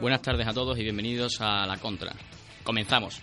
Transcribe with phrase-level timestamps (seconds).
[0.00, 2.12] Buenas tardes a todos y bienvenidos a La Contra.
[2.64, 3.20] Comenzamos.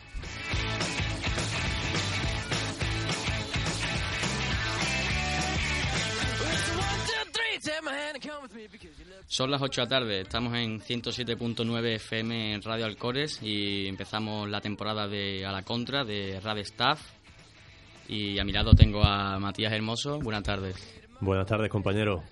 [9.27, 14.49] Son las 8 de la tarde, estamos en 107.9 FM en Radio Alcores y empezamos
[14.49, 17.01] la temporada de A la Contra de Radio Staff.
[18.07, 20.19] Y a mi lado tengo a Matías Hermoso.
[20.19, 20.75] Buenas tardes.
[21.19, 22.23] Buenas tardes, compañero.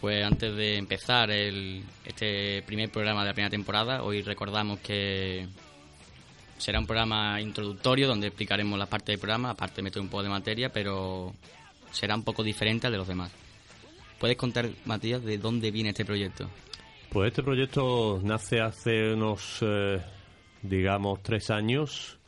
[0.00, 5.46] Pues antes de empezar el, este primer programa de la primera temporada, hoy recordamos que
[6.58, 10.28] será un programa introductorio donde explicaremos la parte del programa, aparte meter un poco de
[10.28, 11.34] materia, pero
[11.92, 13.32] será un poco diferente al de los demás.
[14.18, 16.48] ¿Puedes contar, Matías, de dónde viene este proyecto?
[17.10, 20.00] Pues este proyecto nace hace unos, eh,
[20.62, 22.18] digamos, tres años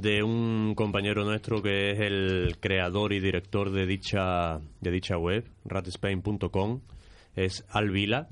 [0.00, 5.44] de un compañero nuestro que es el creador y director de dicha, de dicha web,
[5.64, 6.80] ratspain.com,
[7.36, 8.28] es Alvila.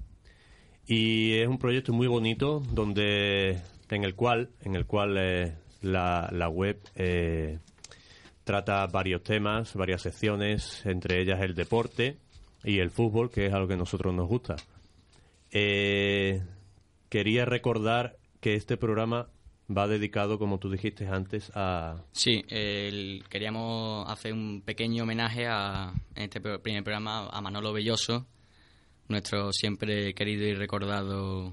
[0.86, 6.28] Y es un proyecto muy bonito donde en el cual, en el cual eh, la,
[6.32, 7.58] la web eh,
[8.44, 12.16] trata varios temas, varias secciones, entre ellas el deporte
[12.64, 14.56] y el fútbol, que es algo que a nosotros nos gusta.
[15.50, 16.42] Eh,
[17.08, 19.28] quería recordar que este programa
[19.74, 22.02] va dedicado, como tú dijiste antes, a...
[22.12, 22.42] Sí,
[23.28, 28.26] queríamos hacer un pequeño homenaje a, en este pr- primer programa a Manolo Belloso,
[29.08, 31.52] nuestro siempre querido y recordado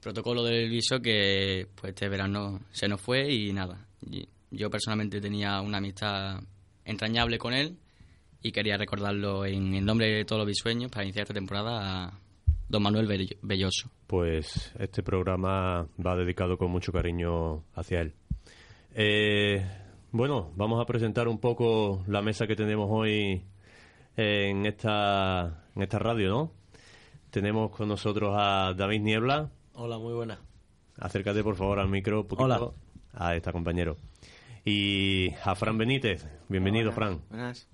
[0.00, 3.86] protocolo del viso que pues este verano se nos fue y nada.
[4.50, 6.40] Yo personalmente tenía una amistad
[6.84, 7.76] entrañable con él
[8.42, 12.20] y quería recordarlo en el nombre de todos los bisueños para iniciar esta temporada a
[12.68, 13.90] don Manuel Bell- Belloso.
[14.06, 18.14] Pues este programa va dedicado con mucho cariño hacia él.
[18.94, 19.64] Eh,
[20.12, 23.42] bueno, vamos a presentar un poco la mesa que tenemos hoy
[24.16, 26.52] en esta, en esta radio, ¿no?
[27.30, 29.50] Tenemos con nosotros a David Niebla.
[29.74, 30.38] Hola, muy buena.
[30.98, 32.44] Acércate, por favor, al micro un poquito.
[32.46, 32.70] Hola.
[33.12, 33.96] Ahí está, compañero.
[34.64, 36.26] Y a Fran Benítez.
[36.48, 37.20] Bienvenido, Fran.
[37.28, 37.68] Buenas.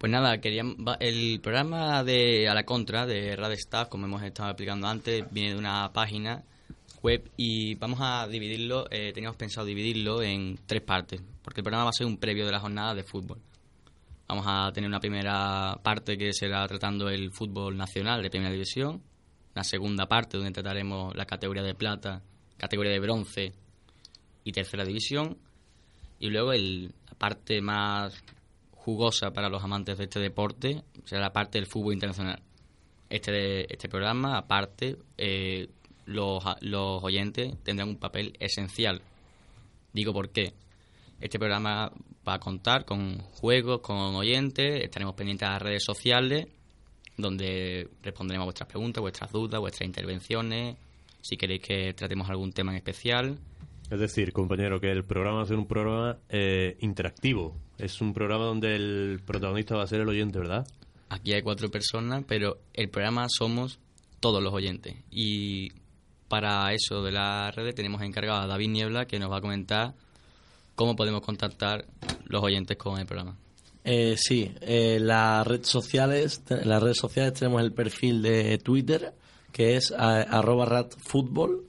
[0.00, 3.58] Pues nada, queríamos, el programa de A la Contra de Radio
[3.90, 6.42] como hemos estado explicando antes, viene de una página
[7.02, 11.84] web y vamos a dividirlo, eh, teníamos pensado dividirlo en tres partes, porque el programa
[11.84, 13.42] va a ser un previo de la jornada de fútbol.
[14.26, 19.02] Vamos a tener una primera parte que será tratando el fútbol nacional de primera división,
[19.54, 22.22] una segunda parte donde trataremos la categoría de plata,
[22.56, 23.52] categoría de bronce
[24.44, 25.36] y tercera división,
[26.18, 28.14] y luego el, la parte más
[28.84, 32.42] jugosa para los amantes de este deporte será la parte del fútbol internacional.
[33.08, 35.68] Este, este programa, aparte, eh,
[36.06, 39.02] los, los oyentes tendrán un papel esencial.
[39.92, 40.54] Digo por qué.
[41.20, 41.92] Este programa
[42.26, 46.46] va a contar con juegos, con oyentes, estaremos pendientes a las redes sociales,
[47.16, 50.76] donde responderemos a vuestras preguntas, vuestras dudas, vuestras intervenciones,
[51.20, 53.38] si queréis que tratemos algún tema en especial.
[53.90, 57.56] Es decir, compañero, que el programa va a ser un programa eh, interactivo.
[57.76, 60.66] Es un programa donde el protagonista va a ser el oyente, ¿verdad?
[61.08, 63.80] Aquí hay cuatro personas, pero el programa somos
[64.20, 64.94] todos los oyentes.
[65.10, 65.72] Y
[66.28, 69.94] para eso de la red tenemos encargado a David Niebla, que nos va a comentar
[70.76, 71.84] cómo podemos contactar
[72.26, 73.36] los oyentes con el programa.
[73.82, 79.12] Eh, sí, eh, las redes sociales, las redes sociales tenemos el perfil de Twitter,
[79.52, 81.64] que es a- arroba ratfutbol,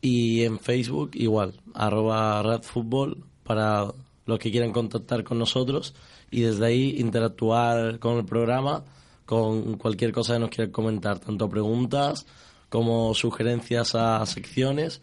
[0.00, 3.92] y en Facebook igual, arroba ratfutbol, para
[4.26, 5.94] los que quieran contactar con nosotros,
[6.30, 8.84] y desde ahí interactuar con el programa,
[9.24, 12.26] con cualquier cosa que nos quieran comentar, tanto preguntas
[12.68, 15.00] como sugerencias a secciones,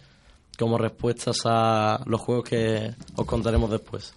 [0.60, 4.14] como respuestas a los juegos que os contaremos después.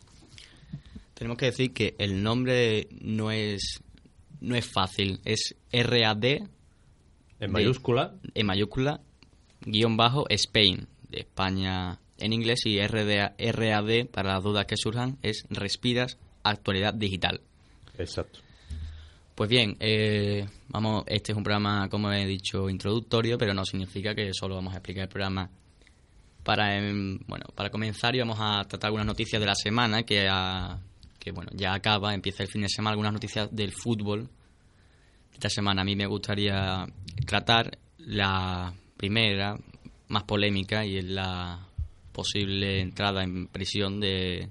[1.15, 3.81] Tenemos que decir que el nombre no es
[4.41, 6.49] no es fácil, es RAD En
[7.39, 8.15] De- mayúscula.
[8.35, 9.01] en mayúscula
[9.67, 15.19] guion bajo Spain de España en inglés y RDA, RAD, para las dudas que surjan,
[15.23, 17.41] es Respiras Actualidad Digital.
[17.99, 18.41] Exacto.
[19.35, 24.15] Pues bien, eh, vamos, este es un programa, como he dicho, introductorio, pero no significa
[24.15, 25.51] que solo vamos a explicar el programa.
[26.43, 30.27] Para, em, bueno, para comenzar y vamos a tratar algunas noticias de la semana que,
[31.19, 34.31] que bueno, ya acaba, empieza el fin de semana, algunas noticias del fútbol.
[35.35, 36.87] Esta semana a mí me gustaría
[37.27, 39.59] tratar la primera,
[40.09, 41.67] más polémica, y es la
[42.13, 44.49] posible entrada en prisión de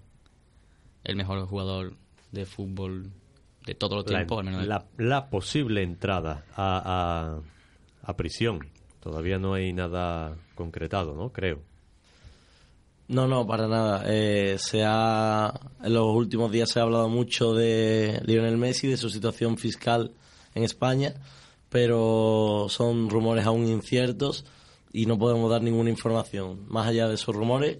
[1.04, 1.94] el mejor jugador
[2.32, 3.10] de fútbol
[3.66, 7.40] de todos los La, tiempos, al menos de- la- la posible entrada a,
[8.04, 8.60] a- a prisión.
[9.00, 11.30] Todavía no hay nada concretado, ¿no?
[11.32, 11.62] Creo.
[13.08, 14.04] No, no, para nada.
[14.08, 15.54] Eh, se ha,
[15.84, 20.12] en los últimos días se ha hablado mucho de Lionel Messi, de su situación fiscal
[20.56, 21.14] en España,
[21.76, 24.46] pero son rumores aún inciertos
[24.94, 26.66] y no podemos dar ninguna información.
[26.70, 27.80] Más allá de esos rumores,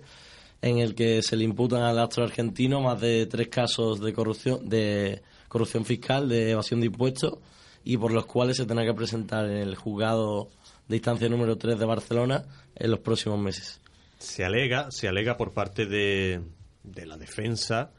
[0.62, 4.68] en el que se le imputan al astro argentino más de tres casos de corrupción,
[4.68, 7.40] de corrupción fiscal, de evasión de impuestos,
[7.86, 10.50] y por los cuales se tendrá que presentar en el juzgado
[10.90, 12.44] de instancia número 3 de Barcelona
[12.76, 13.80] en los próximos meses.
[14.20, 16.42] Se alega, se alega por parte de,
[16.84, 17.94] de la defensa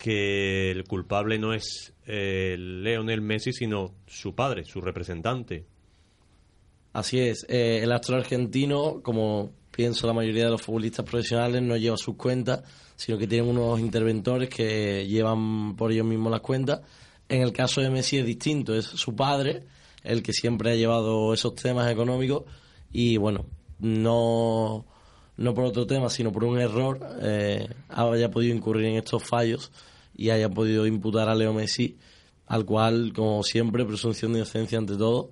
[0.00, 5.66] que el culpable no es eh, Leonel Messi, sino su padre, su representante.
[6.94, 11.76] Así es, eh, el astro argentino, como pienso la mayoría de los futbolistas profesionales, no
[11.76, 12.62] lleva sus cuentas,
[12.96, 16.80] sino que tienen unos interventores que llevan por ellos mismos las cuentas.
[17.28, 19.64] En el caso de Messi es distinto, es su padre
[20.02, 22.44] el que siempre ha llevado esos temas económicos
[22.90, 23.44] y bueno,
[23.80, 24.86] no,
[25.36, 29.70] no por otro tema, sino por un error, eh, haya podido incurrir en estos fallos
[30.14, 31.96] y haya podido imputar a Leo Messi,
[32.46, 35.30] al cual, como siempre, presunción de inocencia ante todo,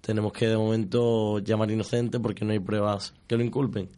[0.00, 3.88] tenemos que de momento llamar inocente porque no hay pruebas que lo inculpen.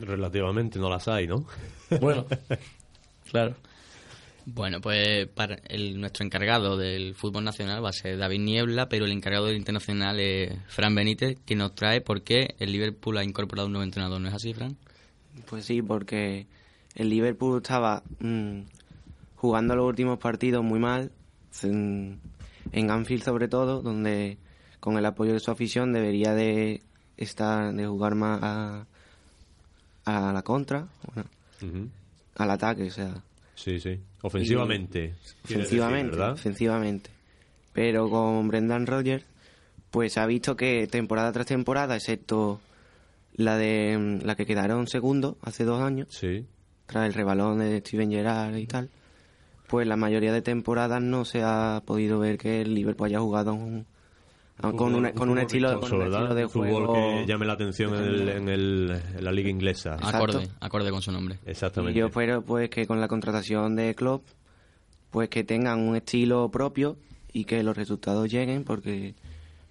[0.00, 1.46] Relativamente no las hay, ¿no?
[2.00, 2.26] Bueno,
[3.30, 3.54] claro.
[4.44, 9.04] Bueno, pues para el, nuestro encargado del fútbol nacional va a ser David Niebla, pero
[9.04, 13.24] el encargado del internacional es Fran Benítez, que nos trae por qué el Liverpool ha
[13.24, 14.20] incorporado un nuevo entrenador.
[14.20, 14.76] ¿No es así, Fran?
[15.48, 16.46] Pues sí, porque
[16.94, 18.60] el Liverpool estaba mm,
[19.36, 21.10] jugando los últimos partidos muy mal,
[21.62, 22.20] en,
[22.72, 24.38] en Anfield sobre todo, donde
[24.80, 26.82] con el apoyo de su afición debería de
[27.16, 28.86] estar de jugar más a,
[30.04, 31.28] a la contra, bueno,
[32.36, 33.22] al ataque, o sea,
[33.54, 33.98] Sí, sí.
[34.22, 35.14] Ofensivamente.
[35.46, 36.32] quieres decir, ofensivamente, ¿verdad?
[36.32, 37.10] ofensivamente.
[37.72, 39.24] Pero con Brendan Rodgers,
[39.90, 42.60] pues se ha visto que temporada tras temporada, excepto
[43.34, 46.44] la de la que quedaron segundo hace dos años, Sí.
[46.84, 48.90] tras el rebalón de Steven Gerrard y tal,
[49.68, 53.54] pues la mayoría de temporadas no se ha podido ver que el Liverpool haya jugado
[53.54, 53.86] un-
[54.60, 56.20] con, un, con un fútbol estilo, con vistoso, un ¿verdad?
[56.22, 59.50] estilo de fútbol juego que llame la atención en, el- en el- en la liga
[59.50, 59.94] inglesa.
[59.96, 60.16] Exacto.
[60.16, 61.38] Acorde, acorde con su nombre.
[61.46, 61.98] Y Exactamente.
[61.98, 64.22] yo espero pues que con la contratación de Klopp
[65.10, 66.96] pues que tengan un estilo propio
[67.32, 69.14] y que los resultados lleguen porque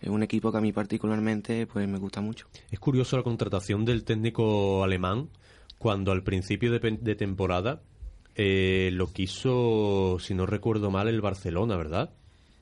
[0.01, 2.45] es un equipo que a mí particularmente pues me gusta mucho.
[2.69, 5.29] Es curioso la contratación del técnico alemán
[5.79, 7.81] cuando al principio de, de temporada
[8.35, 12.09] eh, lo quiso, si no recuerdo mal, el Barcelona, ¿verdad?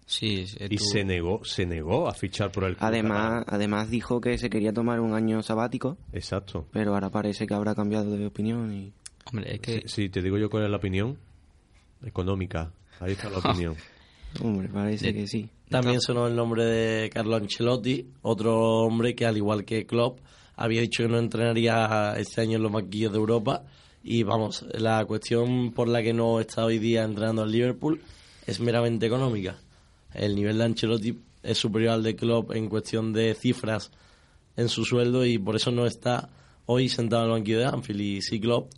[0.06, 4.20] Sí, Y estuvo- se negó, se negó a fichar por el club Además, además dijo
[4.22, 6.68] que se quería tomar un año sabático, Exacto.
[6.72, 8.94] pero ahora parece que habrá cambiado de opinión y
[9.26, 11.18] Hombre, es que Si, si te digo yo cuál es la opinión,
[12.06, 12.72] económica.
[13.00, 13.76] Ahí está la opinión.
[14.42, 15.50] hombre, parece que sí.
[15.70, 20.20] También sonó el nombre de Carlo Ancelotti, otro hombre que al igual que Klopp
[20.56, 23.64] había dicho que no entrenaría este año en los banquillos de Europa
[24.04, 28.02] y vamos, la cuestión por la que no está hoy día entrenando al Liverpool
[28.46, 29.56] es meramente económica.
[30.14, 33.92] El nivel de Ancelotti es superior al de Klopp en cuestión de cifras
[34.58, 36.30] en su sueldo y por eso no está
[36.66, 38.72] hoy sentado en el banquillo de Anfield y sí Klopp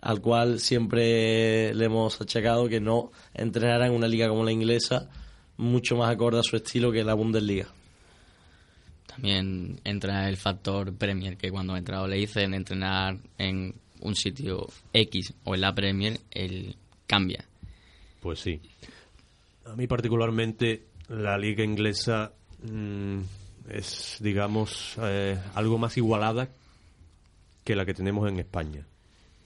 [0.00, 5.08] al cual siempre le hemos achacado que no entrenará en una liga como la inglesa,
[5.56, 7.66] mucho más acorde a su estilo que la Bundesliga.
[9.06, 14.68] también entra el factor Premier, que cuando ha entrado le dicen entrenar en un sitio
[14.92, 16.76] X o en la Premier, él
[17.06, 17.44] cambia.
[18.20, 18.60] Pues sí.
[19.66, 23.18] A mí particularmente la liga inglesa mm,
[23.70, 26.48] es, digamos, eh, algo más igualada
[27.64, 28.86] que la que tenemos en España.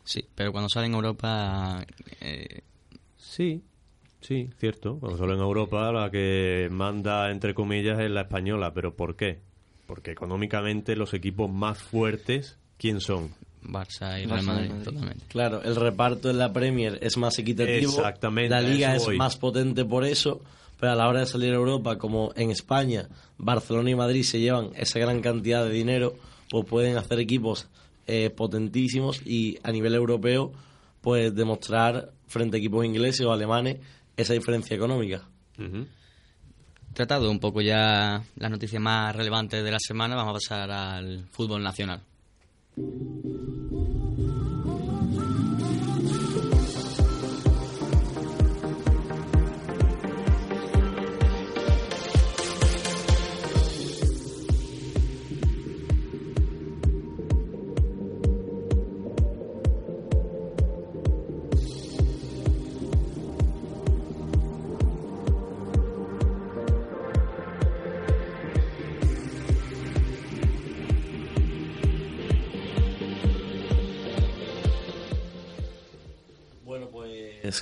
[0.05, 1.85] Sí, pero cuando sale en Europa,
[2.21, 2.63] eh,
[3.33, 3.63] Sí,
[4.21, 4.99] sí, cierto.
[4.99, 8.75] Cuando solo en Europa la que manda, entre comillas, es la española.
[8.75, 9.39] ¿Pero por qué?
[9.87, 13.31] Porque económicamente los equipos más fuertes, ¿quién son?
[13.65, 14.85] Barça y Real Madrid, Madrid.
[14.85, 15.25] totalmente.
[15.29, 19.17] Claro, el reparto en la Premier es más equitativo, Exactamente, la liga es voy.
[19.17, 20.41] más potente por eso,
[20.81, 24.41] pero a la hora de salir a Europa, como en España, Barcelona y Madrid se
[24.41, 26.15] llevan esa gran cantidad de dinero,
[26.51, 27.69] pues pueden hacer equipos
[28.07, 30.53] eh, potentísimos y a nivel europeo,
[31.01, 33.79] pues demostrar frente a equipos ingleses o alemanes
[34.17, 35.23] esa diferencia económica.
[36.95, 41.27] Tratado un poco ya las noticias más relevantes de la semana, vamos a pasar al
[41.31, 42.01] fútbol nacional.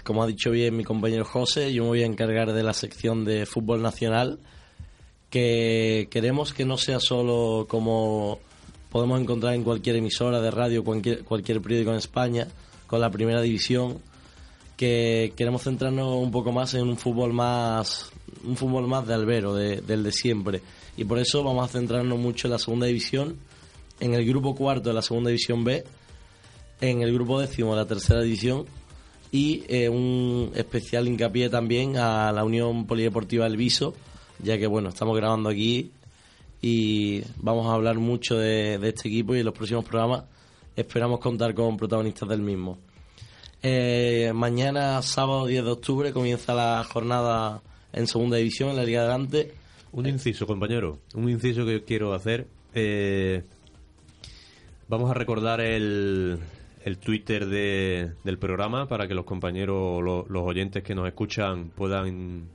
[0.04, 3.24] Como ha dicho bien mi compañero José, yo me voy a encargar de la sección
[3.24, 4.38] de fútbol nacional,
[5.30, 8.38] que queremos que no sea solo como
[8.90, 12.48] podemos encontrar en cualquier emisora de radio, cualquier, cualquier periódico en España,
[12.86, 13.98] con la primera división,
[14.76, 18.10] que queremos centrarnos un poco más en un fútbol más
[18.44, 20.62] un fútbol más de albero, de- del de siempre.
[20.96, 23.36] Y por eso vamos a centrarnos mucho en la segunda división,
[24.00, 25.84] en el grupo cuarto de la segunda división B,
[26.80, 28.64] en el grupo décimo de la tercera división
[29.32, 33.94] y eh, un especial hincapié también a la Unión Polideportiva El Viso,
[34.42, 35.90] ya que bueno, estamos grabando aquí
[36.62, 40.24] y vamos a hablar mucho de, de este equipo y en los próximos programas
[40.76, 42.78] esperamos contar con protagonistas del mismo.
[43.62, 47.60] Eh, mañana, sábado 10 de octubre, comienza la jornada
[47.92, 49.52] en segunda división en la Liga Adelante.
[49.92, 50.98] Un inciso, compañero.
[51.14, 52.46] Un inciso que quiero hacer.
[52.74, 53.42] Eh,
[54.88, 56.38] vamos a recordar el,
[56.84, 61.70] el Twitter de- del programa para que los compañeros, lo- los oyentes que nos escuchan
[61.74, 62.48] puedan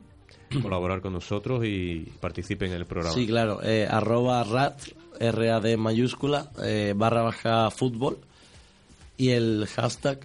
[0.61, 3.13] colaborar con nosotros y participen en el programa.
[3.15, 4.79] Sí, claro, eh, arroba rat,
[5.19, 8.17] RAD mayúscula, eh, barra baja fútbol
[9.17, 10.19] y el hashtag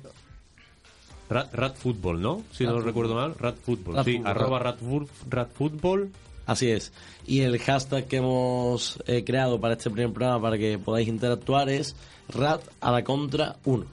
[1.29, 2.43] Rat, Rat Fútbol, ¿no?
[2.51, 3.95] Si no recuerdo mal, Rat Fútbol.
[3.95, 6.11] Rat sí, Fútbol, arroba Rat Fútbol.
[6.47, 6.93] Así es.
[7.25, 11.69] Y el hashtag que hemos eh, creado para este primer programa para que podáis interactuar
[11.69, 11.95] es
[12.31, 13.85] rat a la contra 1.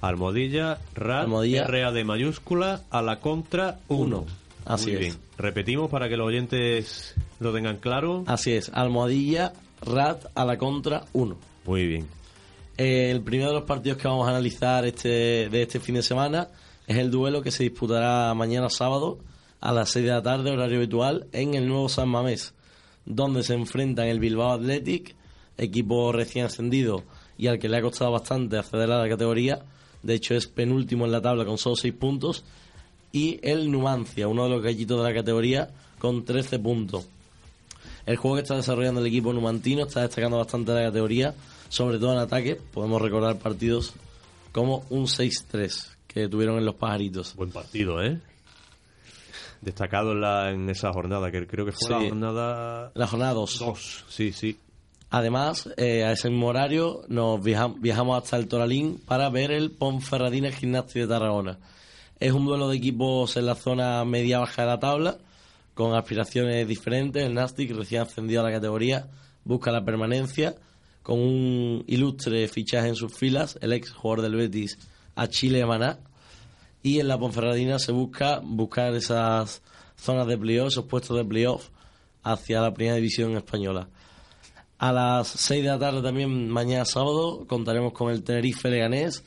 [0.00, 1.66] Almohadilla, Rat, Almohadilla.
[1.66, 4.04] RA de mayúscula, a la contra 1.
[4.04, 4.26] Uno.
[4.66, 5.00] Así Muy es.
[5.00, 5.14] bien.
[5.38, 8.24] Repetimos para que los oyentes lo tengan claro.
[8.26, 11.36] Así es, almohadilla, rat a la contra 1.
[11.66, 12.06] Muy bien.
[12.76, 16.02] Eh, el primero de los partidos que vamos a analizar este, de este fin de
[16.02, 16.48] semana
[16.86, 19.18] es el duelo que se disputará mañana sábado
[19.60, 22.52] a las 6 de la tarde, horario habitual, en el nuevo San Mamés,
[23.06, 25.14] donde se enfrentan el Bilbao Athletic,
[25.56, 27.04] equipo recién ascendido
[27.38, 29.62] y al que le ha costado bastante acceder a la categoría,
[30.02, 32.44] de hecho es penúltimo en la tabla con solo 6 puntos,
[33.12, 37.06] y el Numancia, uno de los gallitos de la categoría, con 13 puntos.
[38.06, 41.34] El juego que está desarrollando el equipo numantino está destacando bastante la categoría,
[41.68, 42.56] sobre todo en ataque.
[42.56, 43.94] Podemos recordar partidos
[44.52, 47.34] como un 6-3 que tuvieron en los pajaritos.
[47.34, 48.20] Buen partido, ¿eh?
[49.62, 51.92] Destacado en, la, en esa jornada, que creo que fue Sí.
[51.94, 53.58] la jornada La jornada 2.
[53.60, 54.04] 2.
[54.08, 54.58] Sí, sí.
[55.16, 59.70] Además, eh, a ese mismo horario nos viaja- viajamos hasta el Toralín para ver el
[59.70, 61.60] Ponferradina Gimnasio de Tarragona.
[62.18, 65.18] Es un duelo de equipos en la zona media-baja de la tabla,
[65.74, 67.22] con aspiraciones diferentes.
[67.22, 69.06] El Nastic, recién ascendido a la categoría,
[69.44, 70.56] busca la permanencia,
[71.04, 74.80] con un ilustre fichaje en sus filas, el ex jugador del Betis,
[75.14, 76.00] a Chile Maná.
[76.82, 79.62] Y en la Ponferradina se busca buscar esas
[79.94, 81.68] zonas de playoff, esos puestos de playoff
[82.24, 83.86] hacia la primera división española.
[84.78, 89.24] A las 6 de la tarde también mañana sábado contaremos con el Tenerife Leganés.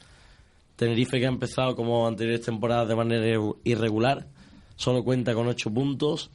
[0.76, 4.28] Tenerife que ha empezado como anteriores temporadas de manera irre- irregular,
[4.76, 6.30] solo cuenta con 8 puntos.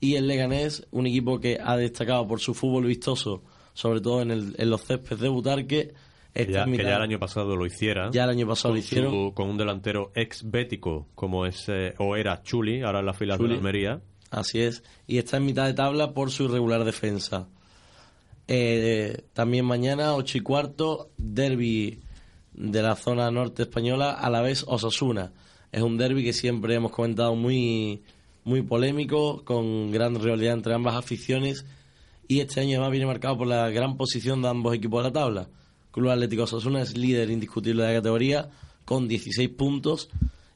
[0.00, 3.42] Y el Leganés, un equipo que ha destacado por su fútbol vistoso,
[3.72, 5.94] sobre todo en, el- en los céspedes de Butarque.
[6.34, 8.10] Que ya, que ya el año pasado lo hiciera.
[8.10, 9.12] ya el año pasado con, lo hicieron.
[9.12, 13.12] su- con un delantero ex bético como es eh, o era Chuli, ahora en la
[13.12, 13.54] fila de Chuli.
[13.56, 14.00] Almería.
[14.30, 14.82] Así es.
[15.06, 17.48] Y está en mitad de tabla por su irregular defensa.
[18.54, 22.00] Eh, también mañana, 8 y cuarto, derby
[22.52, 25.32] de la zona norte española, a la vez Osasuna.
[25.72, 28.02] Es un derby que siempre hemos comentado muy,
[28.44, 31.64] muy polémico, con gran rivalidad entre ambas aficiones.
[32.28, 35.14] Y este año además viene marcado por la gran posición de ambos equipos de la
[35.14, 35.48] tabla.
[35.90, 38.50] Club Atlético Osasuna es líder indiscutible de la categoría
[38.84, 40.10] con 16 puntos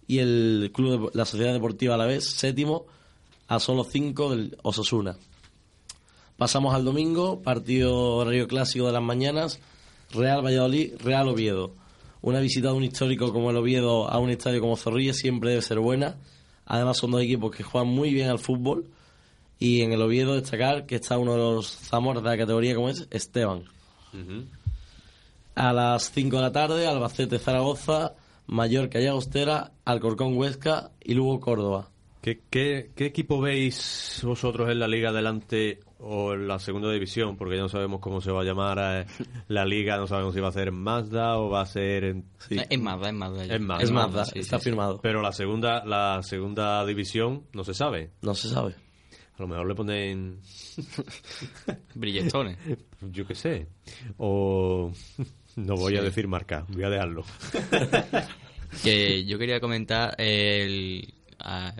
[0.06, 2.84] y el club de- la Sociedad Deportiva a la vez séptimo
[3.48, 5.16] a solo 5 del Osasuna.
[6.37, 9.59] Pasamos al domingo, partido horario clásico de las mañanas,
[10.12, 11.73] Real Valladolid, Real Oviedo.
[12.21, 15.62] Una visita de un histórico como el Oviedo a un estadio como Zorrilla siempre debe
[15.62, 16.16] ser buena.
[16.66, 18.87] Además son dos equipos que juegan muy bien al fútbol
[19.59, 22.90] y en el Oviedo destacar que está uno de los Zamoras de la categoría como
[22.90, 23.64] es Esteban.
[25.55, 28.12] A las 5 de la tarde, Albacete Zaragoza,
[28.47, 31.88] Mallorca y Agostera, Alcorcón Huesca y Lugo Córdoba.
[32.21, 37.36] ¿Qué, qué, qué equipo veis vosotros en la liga adelante o en la segunda división?
[37.36, 39.06] Porque ya no sabemos cómo se va a llamar eh,
[39.48, 42.24] la liga, no sabemos si va a ser en Mazda o va a ser en...
[42.38, 42.56] Sí.
[42.68, 43.44] Es Mazda, es Mazda.
[43.44, 43.84] Es Mazda.
[43.84, 44.70] Es Mazda, sí, está sí, sí.
[44.70, 45.00] firmado.
[45.02, 48.10] Pero la segunda, la segunda división no se sabe.
[48.22, 48.74] No se sabe.
[49.38, 50.40] A lo mejor le ponen,
[51.94, 52.56] Brilletones.
[53.02, 53.66] yo qué sé,
[54.16, 54.90] o
[55.56, 57.22] no voy a decir marca, voy a dejarlo.
[58.82, 61.74] que yo quería comentar el ah,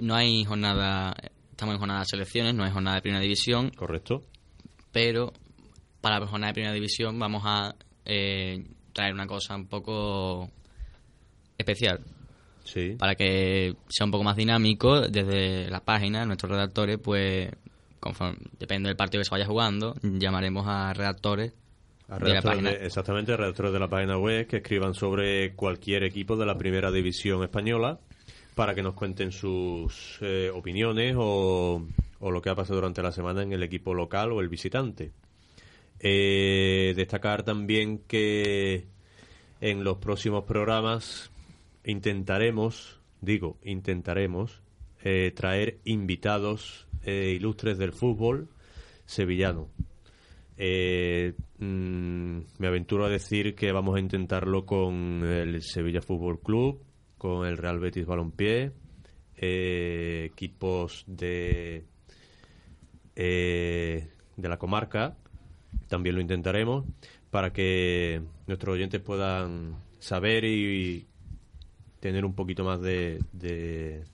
[0.00, 1.16] no hay jornada
[1.56, 4.22] estamos en jornada de selecciones no hay jornada de primera división ¿Correcto?
[4.92, 5.32] pero
[6.02, 10.50] para la jornada de primera división vamos a eh, traer una cosa un poco
[11.58, 12.00] especial
[12.64, 12.96] Sí.
[12.98, 17.48] para que sea un poco más dinámico desde la página nuestros redactores pues
[18.00, 21.52] conforme, depende del partido que se vaya jugando llamaremos a redactores
[22.08, 25.54] A de la redactores página de- exactamente, redactores de la página web que escriban sobre
[25.54, 28.00] cualquier equipo de la primera división española
[28.56, 31.86] para que nos cuenten sus eh, opiniones o,
[32.20, 35.12] o lo que ha pasado durante la semana en el equipo local o el visitante.
[36.00, 38.86] Eh, destacar también que
[39.60, 41.30] en los próximos programas
[41.84, 44.62] intentaremos, digo, intentaremos
[45.04, 48.48] eh, traer invitados ilustres del fútbol
[49.04, 49.68] sevillano.
[50.56, 56.80] Mm, me aventuro a decir que vamos a intentarlo con el Sevilla Fútbol Club,
[57.18, 58.72] con el Real Betis Balompié,
[59.36, 61.84] eh, equipos de
[63.14, 65.16] eh, de la comarca,
[65.88, 66.84] también lo intentaremos
[67.30, 71.06] para que nuestros oyentes puedan saber y,
[72.00, 74.04] tener un poquito más de, de,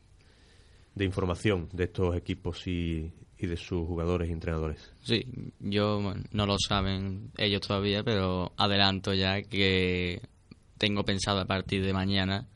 [1.05, 4.95] información de estos equipos y, y de sus jugadores y entrenadores.
[5.03, 5.27] Sí,
[5.59, 10.23] yo no lo saben ellos todavía, pero adelanto ya que
[10.79, 12.49] tengo pensado a partir de mañana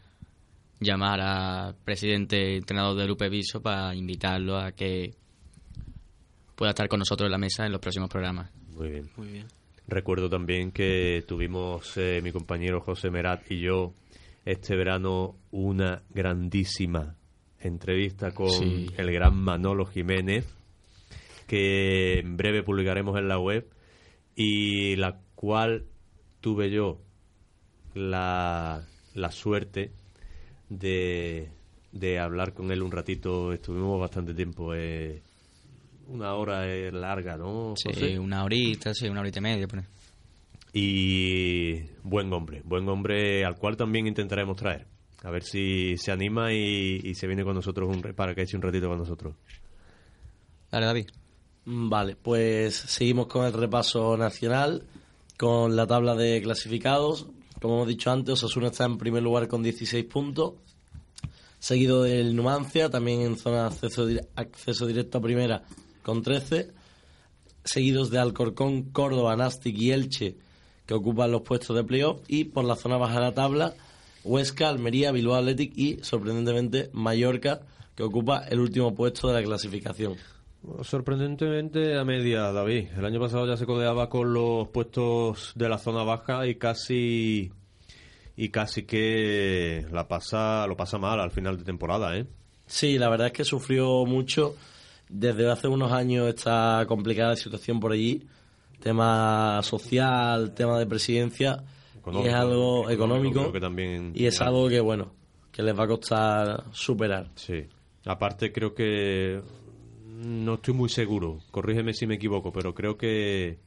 [0.80, 5.14] llamar al presidente y entrenador del UP Viso para invitarlo a que
[6.54, 8.50] pueda estar con nosotros en la mesa en los próximos programas.
[8.74, 9.10] Muy bien.
[9.16, 9.46] Muy bien.
[9.88, 13.92] Recuerdo también que tuvimos eh, mi compañero José Merat y yo
[14.44, 17.14] este verano una grandísima
[17.60, 18.86] entrevista con Sí.
[18.96, 20.46] el gran Manolo Jiménez
[21.46, 23.68] que en breve publicaremos en la web
[24.34, 25.84] y la cual
[26.40, 27.00] tuve yo
[27.94, 28.84] la,
[29.14, 29.92] la suerte
[30.68, 31.48] de,
[31.92, 33.52] de hablar con él un ratito.
[33.52, 34.74] Estuvimos bastante tiempo.
[34.74, 35.22] eh,
[36.08, 37.74] una hora es larga, ¿no?
[37.76, 39.66] Sí, una horita, sí, una horita y media.
[39.68, 39.84] pues.
[40.72, 44.86] Y buen hombre, buen hombre al cual también intentaremos traer.
[45.24, 48.42] A ver si se anima y, y se viene con nosotros un, re- para que
[48.42, 49.34] eche un ratito con nosotros.
[50.70, 51.08] Dale, David.
[51.64, 54.82] Mm, Vale, pues seguimos con el repaso nacional,
[55.38, 57.26] con la tabla de clasificados.
[57.60, 60.54] Como hemos dicho antes, Osasuna está en primer lugar con 16 puntos,
[61.58, 65.62] seguido del Numancia, también en zona de acceso, acceso directo a primera
[66.02, 66.70] con 13,
[67.64, 70.36] seguidos de Alcorcón, Córdoba, Nastic y Elche,
[70.84, 73.74] que ocupan los puestos de playoff, y por la zona baja de la tabla,
[74.22, 77.62] Huesca, Almería, Bilbao Athletic y, sorprendentemente, Mallorca,
[77.94, 80.16] que ocupa el último puesto de la clasificación.
[80.82, 82.88] Sorprendentemente a media, David.
[82.96, 87.52] El año pasado ya se codeaba con los puestos de la zona baja y casi
[88.36, 92.26] y casi que la pasa lo pasa mal al final de temporada, ¿eh?
[92.66, 94.56] Sí, la verdad es que sufrió mucho.
[95.08, 98.26] Desde hace unos años esta complicada situación por allí.
[98.80, 101.62] Tema social, tema de presidencia.
[102.12, 103.52] y es algo económico.
[103.52, 105.12] que también y es algo que, bueno,
[105.52, 107.30] que les va a costar superar.
[107.36, 107.66] Sí.
[108.04, 109.40] Aparte creo que
[110.16, 113.58] no estoy muy seguro, corrígeme si me equivoco, pero creo que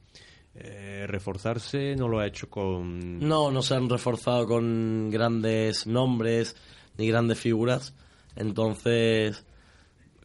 [0.54, 3.20] eh, reforzarse no lo ha hecho con...
[3.20, 6.56] No, no se han reforzado con grandes nombres
[6.98, 7.94] ni grandes figuras.
[8.34, 9.44] Entonces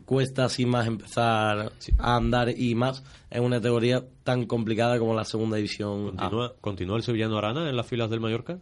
[0.06, 5.26] cuesta así más empezar a andar y más en una categoría tan complicada como la
[5.26, 6.16] segunda división.
[6.18, 6.22] A.
[6.22, 8.60] ¿Continúa, ¿Continúa el sevillano Arana en las filas del Mallorca?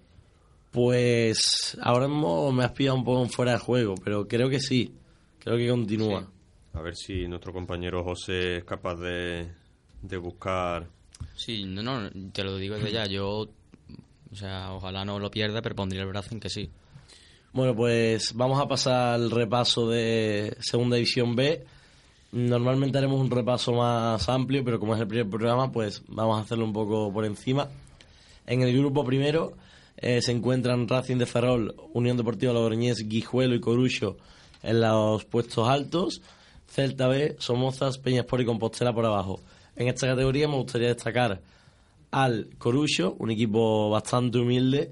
[0.72, 4.96] Pues ahora mismo me has pillado un poco fuera de juego, pero creo que sí.
[5.40, 6.33] Creo que continúa.
[6.74, 9.48] A ver si nuestro compañero José es capaz de,
[10.02, 10.88] de buscar...
[11.36, 13.06] Sí, no, no, te lo digo desde ya.
[13.06, 13.48] Yo,
[14.32, 16.70] o sea, ojalá no lo pierda, pero pondría el brazo en que sí.
[17.54, 21.64] Bueno, pues vamos a pasar al repaso de Segunda División B.
[22.32, 26.42] Normalmente haremos un repaso más amplio, pero como es el primer programa, pues vamos a
[26.42, 27.70] hacerlo un poco por encima.
[28.48, 29.54] En el grupo primero
[29.98, 34.18] eh, se encuentran Racing de Ferrol, Unión Deportiva Logroñés, Guijuelo y Corucho
[34.64, 36.22] en los puestos altos.
[36.74, 39.40] Celta B, Somozas, Peñaspor y Compostela por abajo.
[39.76, 41.40] En esta categoría me gustaría destacar
[42.10, 44.92] al Corucho, un equipo bastante humilde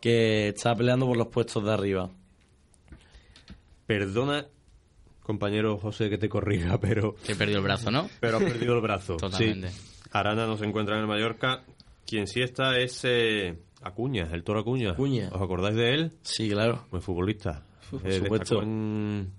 [0.00, 2.10] que está peleando por los puestos de arriba.
[3.86, 4.46] Perdona,
[5.22, 8.08] compañero José, que te corrija, pero, Que perdió el brazo, ¿no?
[8.20, 9.16] pero has perdido el brazo.
[9.18, 9.70] Totalmente.
[9.70, 9.80] Sí.
[10.12, 11.62] Arana no se encuentra en el Mallorca.
[12.06, 14.92] Quien sí está es eh, Acuña, el toro Acuña.
[14.92, 15.28] Acuña.
[15.32, 16.12] ¿Os acordáis de él?
[16.22, 16.84] Sí, claro.
[16.90, 17.62] Buen futbolista.
[17.90, 18.62] Por Eh, supuesto.
[18.62, 19.32] en,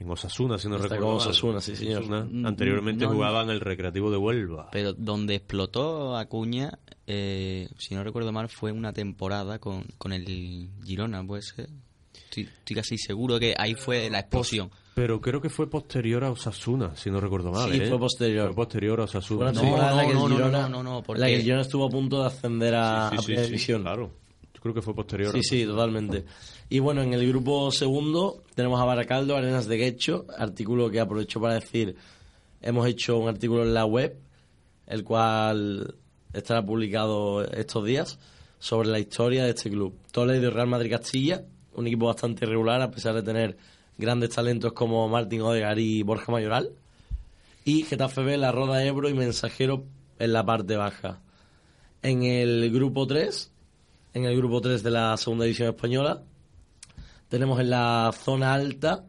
[0.00, 1.16] en Osasuna, si no Destacó recuerdo.
[1.18, 1.98] Osasuna, sí, señor.
[2.02, 2.26] Osasuna.
[2.30, 4.68] Mm, Anteriormente no, jugaba en el Recreativo de Huelva.
[4.72, 10.70] Pero donde explotó Acuña, eh, si no recuerdo mal, fue una temporada con, con el
[10.84, 11.68] Girona, puede ser.
[12.14, 14.70] Estoy, estoy casi seguro que ahí fue la explosión.
[14.94, 17.70] Pero creo que fue posterior a Osasuna, si no recuerdo mal.
[17.70, 17.86] Sí, ¿eh?
[17.88, 18.46] fue posterior.
[18.48, 19.50] Fue posterior a Osasuna.
[19.50, 19.66] Una Sí.
[19.66, 22.20] no, no, no, Girona- no, no, no, porque- la que el Girona estuvo a punto
[22.20, 23.82] de ascender a, Sí, a sí, Primera sí, División.
[23.82, 24.10] Claro.
[24.54, 25.32] Yo creo que fue posterior.
[25.32, 26.24] Sí, sí, totalmente.
[26.72, 31.40] Y bueno, en el grupo segundo tenemos a Baracaldo, Arenas de Guecho, artículo que aprovecho
[31.40, 31.96] para decir,
[32.62, 34.16] hemos hecho un artículo en la web,
[34.86, 35.96] el cual
[36.32, 38.20] estará publicado estos días,
[38.60, 39.98] sobre la historia de este club.
[40.12, 41.42] Toledo Real Madrid Castilla,
[41.74, 43.56] un equipo bastante irregular a pesar de tener
[43.98, 46.70] grandes talentos como Martín Odegar y Borja Mayoral.
[47.64, 49.86] Y Getafe B, La Roda Ebro y Mensajero
[50.20, 51.20] en la parte baja.
[52.00, 53.50] En el grupo 3,
[54.14, 56.22] en el grupo 3 de la segunda división española,
[57.30, 59.04] tenemos en la zona alta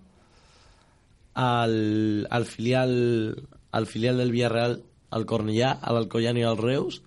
[1.34, 7.03] al, al filial al filial del Villarreal, al Cornellá, al Alcoyano y al Reus,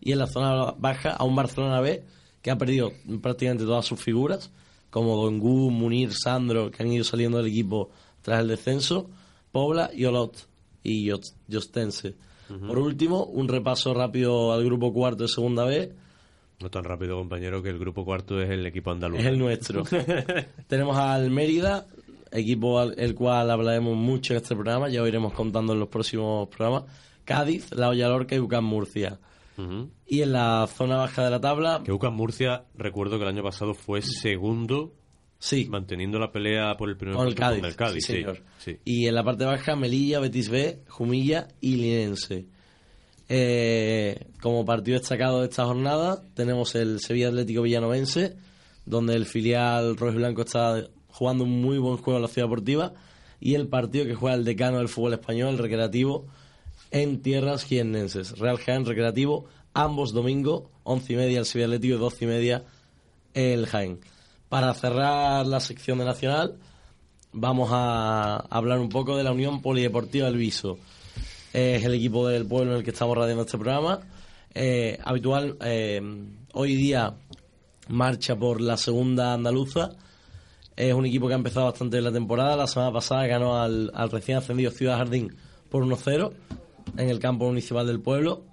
[0.00, 2.04] y en la zona baja a un Barcelona B
[2.42, 4.50] que ha perdido prácticamente todas sus figuras,
[4.90, 7.90] como Dongu, Munir, Sandro, que han ido saliendo del equipo
[8.22, 9.08] tras el descenso,
[9.52, 10.46] Pobla y Olot
[10.82, 11.10] y
[11.48, 12.14] Yostense.
[12.48, 15.92] Por último, un repaso rápido al grupo cuarto de segunda B,
[16.60, 19.20] No tan rápido, compañero, que el grupo cuarto es el equipo andaluz.
[19.20, 19.84] es el nuestro.
[20.66, 21.86] Tenemos al Mérida,
[22.32, 25.88] equipo al el cual hablaremos mucho en este programa, ya os iremos contando en los
[25.88, 26.84] próximos programas.
[27.24, 29.18] Cádiz, La Hoya Lorca y UCAM Murcia.
[30.06, 33.42] Y en la zona baja de la tabla, Que UCAM Murcia, recuerdo que el año
[33.42, 34.94] pasado fue segundo,
[35.38, 37.60] sí, manteniendo la pelea por el primer con el Cádiz.
[37.60, 38.40] con el Cádiz, sí, señor.
[38.58, 38.78] sí.
[38.84, 42.46] Y en la parte baja, Melilla, Betis B, Jumilla y Linense.
[43.28, 48.36] Eh, como partido destacado de esta jornada, tenemos el Sevilla Atlético Villanovense,
[48.86, 52.94] donde el filial rojo blanco está jugando un muy buen juego en la ciudad deportiva,
[53.40, 56.26] y el partido que juega el decano del fútbol español, el recreativo,
[56.90, 58.38] en tierras jiennenses.
[58.38, 62.64] Real Jaén Recreativo, ambos domingo, once y media el Sevilla Atlético y doce y media
[63.34, 64.00] el Jaén.
[64.48, 66.56] Para cerrar la sección de Nacional,
[67.32, 70.78] vamos a hablar un poco de la Unión Polideportiva del Viso.
[71.52, 74.00] Es el equipo del pueblo en el que estamos radiando este programa.
[74.54, 76.00] Eh, habitual, eh,
[76.52, 77.14] hoy día
[77.88, 79.90] marcha por la segunda andaluza.
[80.76, 82.56] Es un equipo que ha empezado bastante la temporada.
[82.56, 85.34] La semana pasada ganó al, al recién ascendido Ciudad Jardín
[85.70, 86.32] por 1-0
[86.96, 88.44] en el campo municipal del pueblo.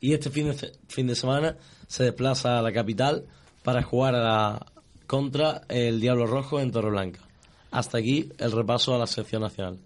[0.00, 3.26] Y este fin de, fin de semana se desplaza a la capital
[3.62, 4.66] para jugar a la,
[5.06, 7.20] contra el Diablo Rojo en Torreblanca.
[7.70, 9.78] Hasta aquí el repaso a la sección nacional.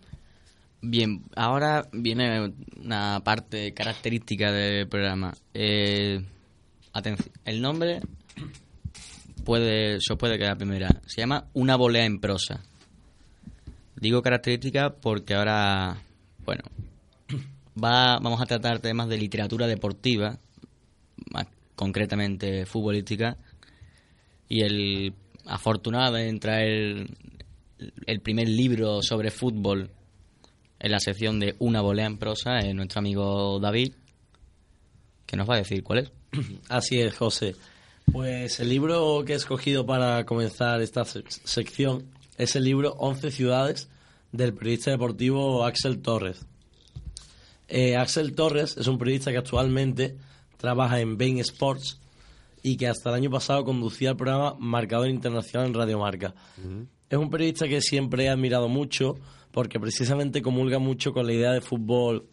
[0.87, 5.33] Bien, ahora viene una parte característica del programa.
[5.55, 6.23] Eh,
[6.93, 8.03] atención, el nombre
[9.47, 10.91] puede, se puede quedar primera.
[11.07, 12.63] Se llama Una volea en prosa.
[13.97, 16.03] Digo característica porque ahora,
[16.45, 16.65] bueno,
[17.83, 20.39] va, vamos a tratar temas de literatura deportiva,
[21.31, 23.39] más concretamente futbolística,
[24.51, 25.15] y el
[25.47, 27.07] afortunado en traer
[28.05, 29.91] el primer libro sobre fútbol
[30.81, 33.93] en la sección de Una volea en prosa es nuestro amigo David,
[35.27, 36.13] que nos va a decir cuál es.
[36.69, 37.55] Así es, José.
[38.13, 42.05] Pues el libro que he escogido para comenzar esta sec- sección
[42.37, 43.89] es el libro 11 ciudades
[44.33, 46.45] del periodista deportivo Axel Torres.
[47.69, 50.17] Eh, Axel Torres es un periodista que actualmente
[50.59, 51.99] trabaja en Bain Sports
[52.63, 56.35] y que hasta el año pasado conducía el programa Marcador Internacional en Radio Marca.
[57.09, 59.17] Es un periodista que siempre he admirado mucho
[59.55, 62.27] porque precisamente comulga mucho con la idea de fútbol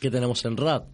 [0.00, 0.84] que tenemos en RAD.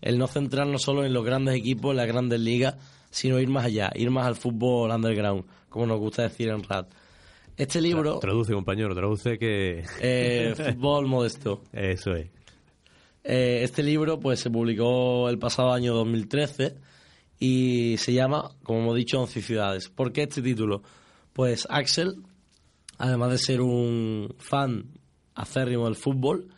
[0.00, 2.76] El no centrarnos solo en los grandes equipos, en las grandes ligas,
[3.10, 6.86] sino ir más allá, ir más al fútbol underground, como nos gusta decir en RAD.
[7.54, 9.84] Este libro, Traduce, compañero, traduce que...
[10.00, 12.30] eh, Fútbol Modesto, Eso es.
[13.22, 16.76] Eh, este libro pues se publicó el pasado año 2013
[17.38, 19.90] y se llama, como hemos dicho, 11 ciudades.
[19.90, 20.82] ¿Por qué este título?
[21.34, 22.22] Pues Axel,
[22.96, 24.99] además de ser un fan
[25.40, 26.48] acérrimo del fútbol,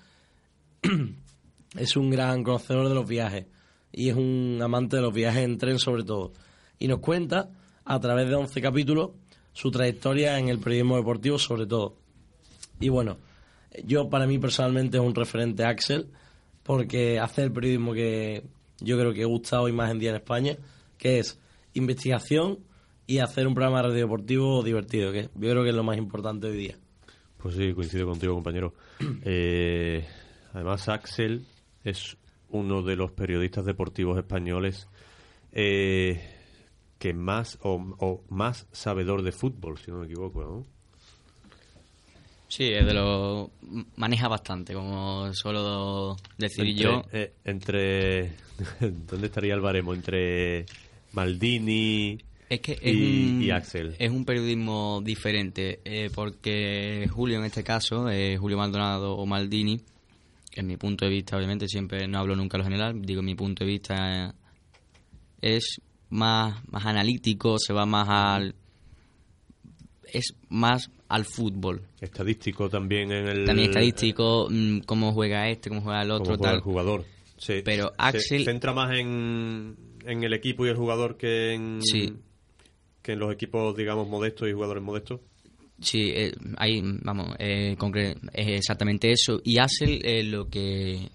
[1.76, 3.46] es un gran conocedor de los viajes
[3.92, 6.32] y es un amante de los viajes en tren sobre todo.
[6.78, 7.50] Y nos cuenta,
[7.84, 9.10] a través de 11 capítulos,
[9.52, 11.96] su trayectoria en el periodismo deportivo sobre todo.
[12.80, 13.18] Y bueno,
[13.84, 16.08] yo para mí personalmente es un referente Axel
[16.62, 18.44] porque hace el periodismo que
[18.80, 20.56] yo creo que gusta hoy más en día en España,
[20.98, 21.38] que es
[21.74, 22.58] investigación
[23.06, 26.56] y hacer un programa radiodeportivo divertido, que yo creo que es lo más importante hoy
[26.56, 26.78] día.
[27.42, 28.74] Pues sí, coincido contigo, compañero.
[29.24, 30.06] Eh,
[30.52, 31.44] además, Axel
[31.84, 32.16] es
[32.50, 34.86] uno de los periodistas deportivos españoles
[35.52, 36.20] eh,
[36.98, 40.66] que más o, o más sabedor de fútbol, si no me equivoco, ¿no?
[42.48, 43.50] Sí, es de lo
[43.96, 47.02] maneja bastante, como suelo decir entre, yo.
[47.10, 48.32] eh, entre
[48.80, 49.94] ¿dónde estaría el baremo?
[49.94, 50.66] Entre
[51.12, 52.18] Maldini
[52.52, 53.94] Es que es y, un, y Axel.
[53.98, 59.80] es un periodismo diferente, eh, porque Julio en este caso, eh, Julio Maldonado o Maldini,
[60.54, 63.34] en mi punto de vista, obviamente, siempre no hablo nunca a lo general, digo mi
[63.34, 64.32] punto de vista eh,
[65.40, 68.54] es más, más analítico, se va más al...
[70.12, 71.80] es más al fútbol.
[72.00, 76.42] Estadístico también en el También estadístico, mm, cómo juega este, cómo juega el otro, juega
[76.42, 76.54] tal.
[76.56, 77.04] el jugador.
[77.38, 79.74] Sí, Pero se Axel- centra más en,
[80.06, 82.12] en el equipo y el jugador que en Sí.
[83.02, 85.20] Que en los equipos digamos modestos y jugadores modestos.
[85.80, 87.76] Sí, eh, ahí, vamos, eh,
[88.32, 89.40] es exactamente eso.
[89.42, 91.10] Y Axel eh, lo que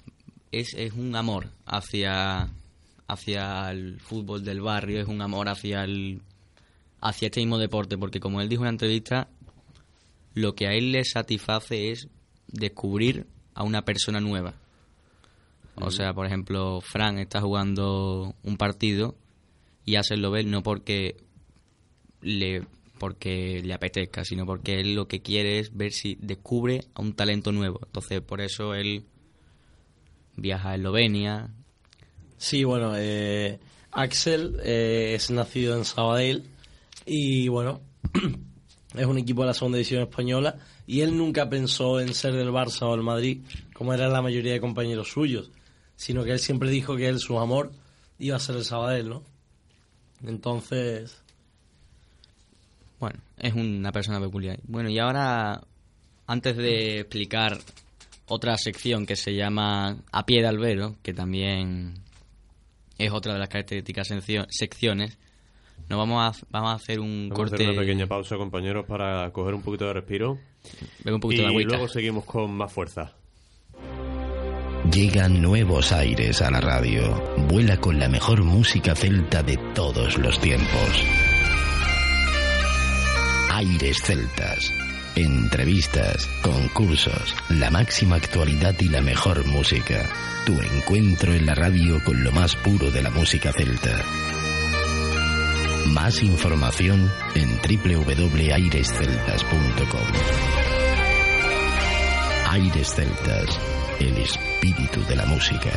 [0.52, 2.50] es, es un amor hacia,
[3.08, 6.22] hacia el fútbol del barrio, es un amor hacia el
[7.00, 9.30] hacia este mismo deporte, porque como él dijo en una entrevista,
[10.34, 12.08] lo que a él le satisface es
[12.48, 14.56] descubrir a una persona nueva.
[15.76, 19.16] O sea, por ejemplo, Fran está jugando un partido
[19.86, 21.16] y Axel lo ve no porque
[22.28, 22.64] le
[22.98, 27.14] porque le apetezca, sino porque él lo que quiere es ver si descubre a un
[27.14, 27.80] talento nuevo.
[27.86, 29.06] Entonces, por eso él
[30.36, 31.50] viaja a Eslovenia.
[32.38, 33.60] Sí, bueno, eh,
[33.92, 36.44] Axel eh, es nacido en Sabadell
[37.06, 37.82] y bueno,
[38.96, 42.50] es un equipo de la segunda división española y él nunca pensó en ser del
[42.50, 43.42] Barça o del Madrid,
[43.74, 45.52] como era la mayoría de compañeros suyos,
[45.96, 47.72] sino que él siempre dijo que él, su amor,
[48.20, 49.24] iba a ser el Sabadell, ¿no?
[50.24, 51.22] Entonces,
[53.38, 54.60] es una persona peculiar.
[54.64, 55.62] Bueno, y ahora,
[56.26, 57.58] antes de explicar
[58.28, 61.94] otra sección que se llama A pie de albero, que también
[62.98, 65.18] es otra de las características seccio- secciones,
[65.90, 67.56] nos vamos a, vamos a hacer un Vamos a corte.
[67.64, 70.38] hacer una pequeña pausa, compañeros, para coger un poquito de respiro
[71.04, 73.14] Bebe un poquito y de luego seguimos con más fuerza.
[74.92, 77.22] Llegan nuevos aires a la radio.
[77.50, 81.04] Vuela con la mejor música celta de todos los tiempos.
[83.58, 84.72] Aires celtas.
[85.16, 90.08] Entrevistas, concursos, la máxima actualidad y la mejor música.
[90.46, 94.00] Tu encuentro en la radio con lo más puro de la música celta.
[95.88, 100.08] Más información en www.airesceltas.com.
[102.52, 103.60] Aires Celtas,
[104.00, 105.72] el espíritu de la música.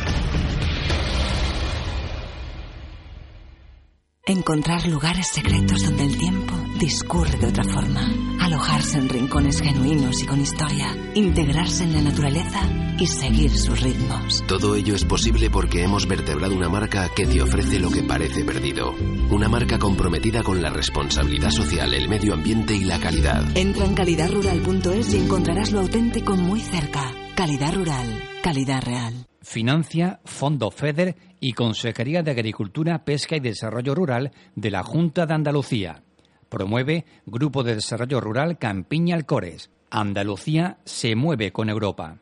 [4.31, 8.09] Encontrar lugares secretos donde el tiempo discurre de otra forma.
[8.39, 10.95] Alojarse en rincones genuinos y con historia.
[11.15, 12.61] Integrarse en la naturaleza
[12.97, 14.41] y seguir sus ritmos.
[14.47, 18.45] Todo ello es posible porque hemos vertebrado una marca que te ofrece lo que parece
[18.45, 18.93] perdido.
[19.31, 23.43] Una marca comprometida con la responsabilidad social, el medio ambiente y la calidad.
[23.57, 27.11] Entra en calidadrural.es y encontrarás lo auténtico muy cerca.
[27.35, 29.20] Calidad rural, calidad real.
[29.41, 35.33] Financia Fondo FEDER y Consejería de Agricultura, Pesca y Desarrollo Rural de la Junta de
[35.33, 36.03] Andalucía.
[36.49, 39.71] Promueve Grupo de Desarrollo Rural Campiña Alcores.
[39.89, 42.19] Andalucía se mueve con Europa.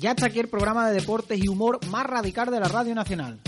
[0.00, 3.38] Ya está aquí el programa de deportes y humor más radical de la Radio Nacional.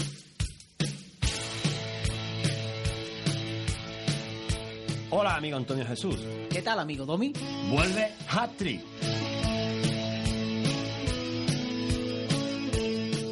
[5.15, 6.17] Hola, amigo Antonio Jesús.
[6.49, 7.35] ¿Qué tal, amigo Domi?
[7.71, 8.81] Vuelve Hat-Trick.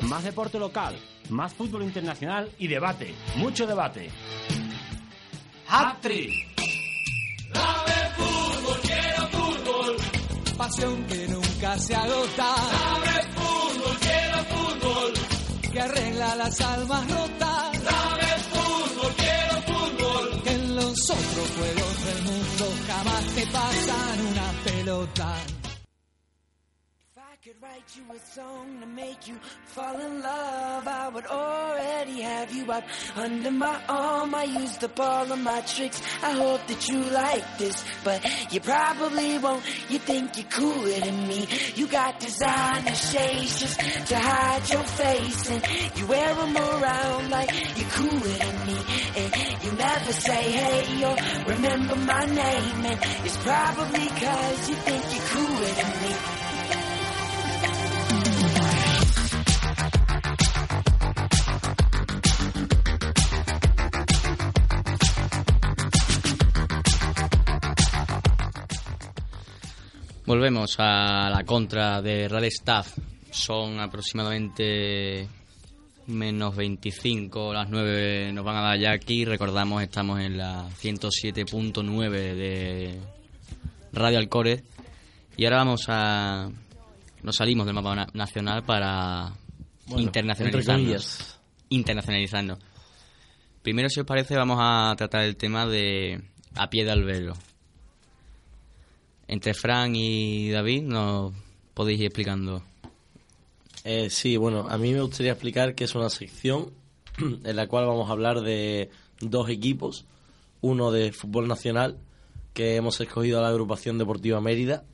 [0.03, 0.95] Más deporte local,
[1.31, 3.15] más fútbol internacional y debate.
[3.37, 4.11] Mucho debate.
[5.69, 6.31] Hat-Trick.
[10.59, 12.55] Pasión que nunca se agota.
[12.73, 15.13] Dame fútbol, quiero fútbol.
[15.73, 17.40] Que arregla las almas rotas.
[21.01, 25.37] Los otros juegos del mundo jamás te pasan una pelota.
[27.17, 29.35] I could write you a song to make you
[29.65, 30.87] fall in love.
[30.87, 32.85] I would already have you up
[33.17, 34.35] under my arm.
[34.35, 36.03] I used up all of my tricks.
[36.23, 38.21] I hope that you like this, but
[38.53, 39.63] you probably won't.
[39.89, 41.49] You think you're cooler than me.
[41.77, 47.51] You got designer shades just to hide your face, and you wear them around like
[47.79, 48.77] you're cooler than me.
[49.81, 51.17] Never ever say hey or
[51.47, 56.13] remember my name, and it's probably cause you think you're cooler than me.
[70.27, 72.99] Volvemos a la contra de Red Staff.
[73.31, 75.40] Son aproximadamente
[76.11, 79.25] menos 25, las 9 nos van a dar ya aquí.
[79.25, 83.01] Recordamos, estamos en la 107.9 de
[83.93, 84.63] Radio Alcore.
[85.37, 86.51] Y ahora vamos a.
[87.23, 89.33] Nos salimos del mapa na- nacional para
[89.87, 91.39] Bueno, internacionalizarnos.
[91.69, 92.59] Internacionalizarnos.
[93.63, 96.23] Primero, si os parece, vamos a tratar el tema de
[96.57, 97.35] a pie de albero.
[99.29, 101.33] Entre Fran y David, nos
[101.75, 102.63] podéis ir explicando.
[103.85, 106.71] Eh, sí, bueno, a mí me gustaría explicar que es una sección
[107.19, 108.91] en la cual vamos a hablar de
[109.21, 110.05] dos equipos,
[110.61, 111.99] uno de fútbol nacional,
[112.53, 114.85] que hemos escogido a la agrupación deportiva Mérida,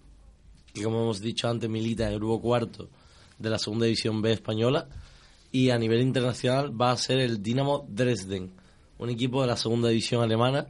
[0.72, 2.88] que como hemos dicho antes milita en el grupo cuarto
[3.38, 4.88] de la segunda división B española,
[5.51, 8.53] y a nivel internacional va a ser el Dinamo Dresden,
[8.99, 10.66] un equipo de la segunda división alemana,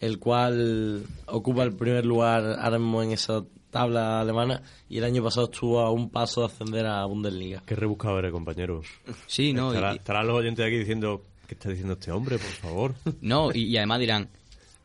[0.00, 5.22] el cual ocupa el primer lugar ahora mismo en esa tabla alemana y el año
[5.24, 7.62] pasado estuvo a un paso de ascender a Bundesliga.
[7.66, 8.82] Qué rebuscado eres, compañero.
[9.26, 12.46] Sí, no, Estará- y- Estarán los oyentes aquí diciendo, ¿qué está diciendo este hombre, por
[12.50, 12.94] favor?
[13.20, 14.28] No, y, y además dirán,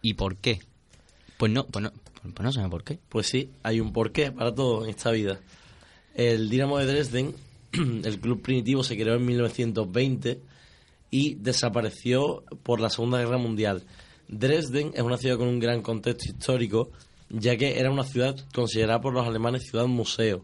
[0.01, 0.59] ¿y por qué?
[1.37, 1.91] Pues no, pues no,
[2.21, 2.97] pues no saben por qué.
[3.09, 5.39] Pues sí, hay un porqué para todo en esta vida.
[6.15, 7.35] El Dinamo de Dresden,
[7.73, 10.41] el club primitivo, se creó en 1920
[11.11, 13.83] y desapareció por la Segunda Guerra Mundial.
[14.29, 16.91] Dresden es una ciudad con un gran contexto histórico,
[17.29, 20.43] ya que era una ciudad considerada por los alemanes ciudad museo.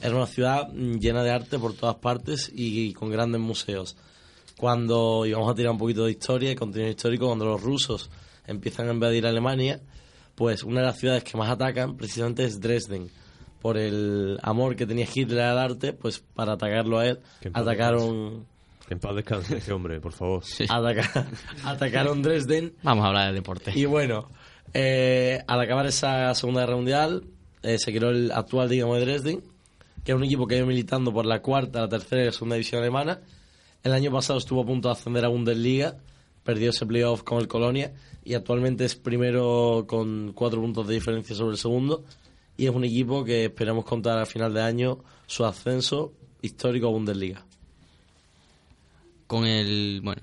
[0.00, 3.96] Era una ciudad mm, llena de arte por todas partes y, con grandes museos.
[4.58, 8.10] Cuando, y vamos a tirar un poquito de historia y contenido histórico, cuando los rusos
[8.46, 9.80] empiezan a invadir Alemania,
[10.34, 13.10] pues una de las ciudades que más atacan precisamente es Dresden.
[13.62, 17.20] Por el amor que tenía Hitler al arte, pues para atacarlo a él,
[17.54, 18.46] atacaron,
[18.86, 20.42] Que en paz descanse ese hombre, por favor.
[20.68, 21.26] ataca-
[21.64, 23.72] atacaron Dresden Vamos a hablar de deporte.
[23.74, 24.28] y bueno,
[24.74, 27.24] eh, al acabar esa Segunda Guerra Mundial,
[27.62, 29.42] eh, se creó el actual Dinamo de Dresden,
[30.04, 32.32] que es un equipo que ha ido militando por la cuarta, la tercera y la
[32.32, 33.20] segunda división alemana.
[33.82, 35.96] El año pasado estuvo a punto de ascender a Bundesliga,
[36.42, 37.92] perdió ese playoff con el Colonia
[38.22, 42.04] y actualmente es primero con cuatro puntos de diferencia sobre el segundo.
[42.56, 46.90] Y es un equipo que esperamos contar a final de año su ascenso histórico a
[46.90, 47.44] Bundesliga.
[49.34, 50.22] Con el, bueno,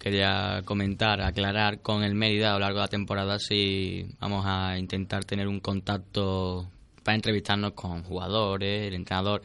[0.00, 4.76] quería comentar, aclarar con el Mérida a lo largo de la temporada si vamos a
[4.76, 6.68] intentar tener un contacto
[7.04, 9.42] para entrevistarnos con jugadores, el entrenador.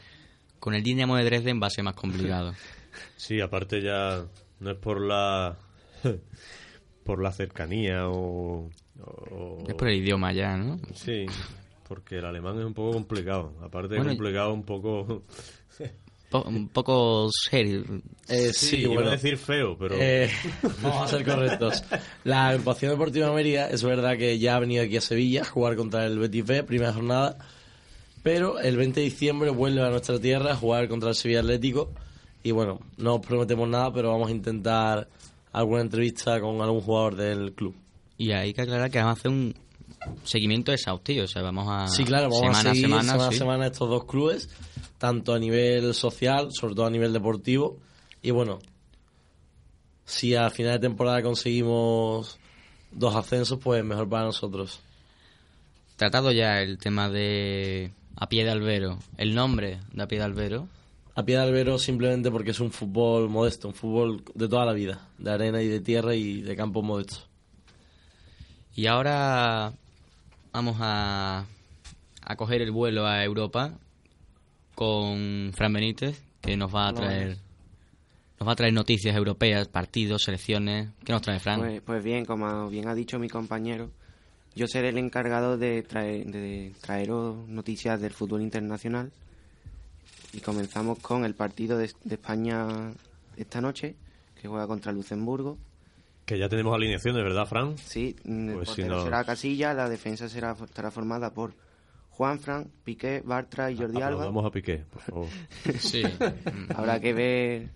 [0.58, 2.54] Con el Dinamo de Dresden va a ser más complicado.
[3.16, 4.24] Sí, aparte ya
[4.58, 5.58] no es por la
[7.04, 8.68] por la cercanía o,
[9.00, 10.80] o- Es por el idioma ya, ¿no?
[10.92, 11.26] Sí,
[11.88, 13.52] porque el alemán es un poco complicado.
[13.62, 15.22] Aparte Bueno, complicado, un poco...
[16.34, 17.84] Po- un poco serio.
[18.28, 19.94] Eh, Sí, sí, iba a decir feo, pero...
[19.98, 20.28] Eh,
[20.82, 21.84] vamos a ser correctos.
[22.24, 25.76] La agrupación deportiva Mérida es verdad que ya ha venido aquí a Sevilla a jugar
[25.76, 27.38] contra el Betis B, primera jornada,
[28.24, 31.92] pero el 20 de diciembre vuelve a nuestra tierra a jugar contra el Sevilla Atlético
[32.42, 35.06] y bueno, no os prometemos nada, pero vamos a intentar
[35.52, 37.76] alguna entrevista con algún jugador del club.
[38.18, 39.54] Y hay que aclarar que vamos a hacer un
[40.24, 41.24] seguimiento exhaustivo.
[41.24, 41.88] O sea, vamos a.
[41.88, 43.38] Sí, claro, vamos semana a seguir semana, semana sí.
[43.38, 44.48] semana estos dos clubes,
[44.98, 47.78] tanto a nivel social, sobre todo a nivel deportivo.
[48.22, 48.58] Y bueno,
[50.04, 52.38] si a final de temporada conseguimos
[52.90, 54.80] dos ascensos, pues mejor para nosotros.
[55.96, 58.98] Tratado ya el tema de a pie de albero.
[59.16, 60.68] El nombre de a pie de albero.
[61.14, 64.72] A pie de albero simplemente porque es un fútbol modesto, un fútbol de toda la
[64.72, 67.28] vida, de arena y de tierra y de campos modestos.
[68.74, 69.72] Y ahora
[70.54, 71.46] vamos a,
[72.22, 73.72] a coger el vuelo a Europa
[74.76, 77.36] con Fran Benítez, que nos va a traer
[78.38, 80.90] nos va a traer noticias europeas, partidos, selecciones.
[81.04, 81.60] ¿Qué nos trae Fran?
[81.60, 83.90] Pues, pues bien, como bien ha dicho mi compañero,
[84.54, 89.12] yo seré el encargado de, traer, de traeros noticias del fútbol internacional.
[90.32, 92.92] Y comenzamos con el partido de, de España
[93.36, 93.94] esta noche,
[94.40, 95.58] que juega contra Luxemburgo.
[96.24, 97.76] Que ya tenemos alineaciones, ¿verdad, Fran?
[97.78, 101.52] Sí, mm, Pues si no- será Casilla, la defensa será estará formada por
[102.10, 104.26] Juan Fran, Piqué, Bartra y Jordi Alba.
[104.26, 105.26] Vamos a Piqué, por favor.
[105.78, 106.02] Sí.
[106.74, 107.68] Habrá que ver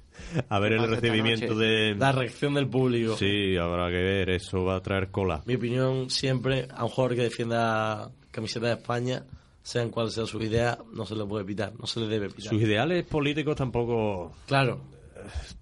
[0.49, 1.95] A ver ¿Qué el recibimiento de...
[1.97, 3.17] La reacción del público.
[3.17, 5.43] Sí, habrá que ver, eso va a traer cola.
[5.45, 9.25] Mi opinión siempre, a un jugador que defienda camiseta de España,
[9.63, 12.51] sean cuales sean sus ideas, no se le puede pitar, no se le debe pitar.
[12.51, 14.33] Sus ideales políticos tampoco...
[14.47, 14.81] Claro,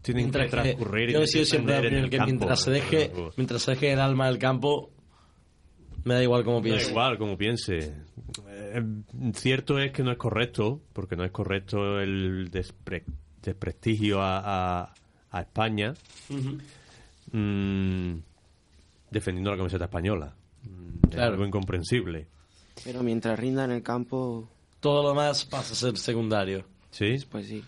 [0.03, 2.31] tienen que Mientras que- transcurrir y yo he sido siempre el que campo.
[2.33, 4.91] mientras se deje mientras se deje el alma del campo
[6.05, 7.95] me da igual cómo Da piense igual como piense.
[8.49, 8.83] Eh,
[9.35, 13.05] cierto es que no es correcto, porque no es correcto el despre-
[13.43, 14.95] desprestigio a, a-
[15.31, 15.95] a España
[16.31, 16.59] Ujú.
[17.37, 18.19] mm,
[19.11, 20.35] defendiendo la camiseta española.
[20.63, 21.33] Mm, Es Claro.
[21.33, 22.29] algo incomprensible.
[22.85, 24.49] Pero mientras rinda en el campo,
[24.81, 27.17] todo lo demás pasa a ser secundario ¿Sí?
[27.31, 27.65] pues sí.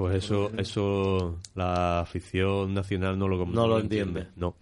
[0.00, 4.28] Pues eso, eso la afición nacional no lo, No lo entiende.
[4.34, 4.54] No.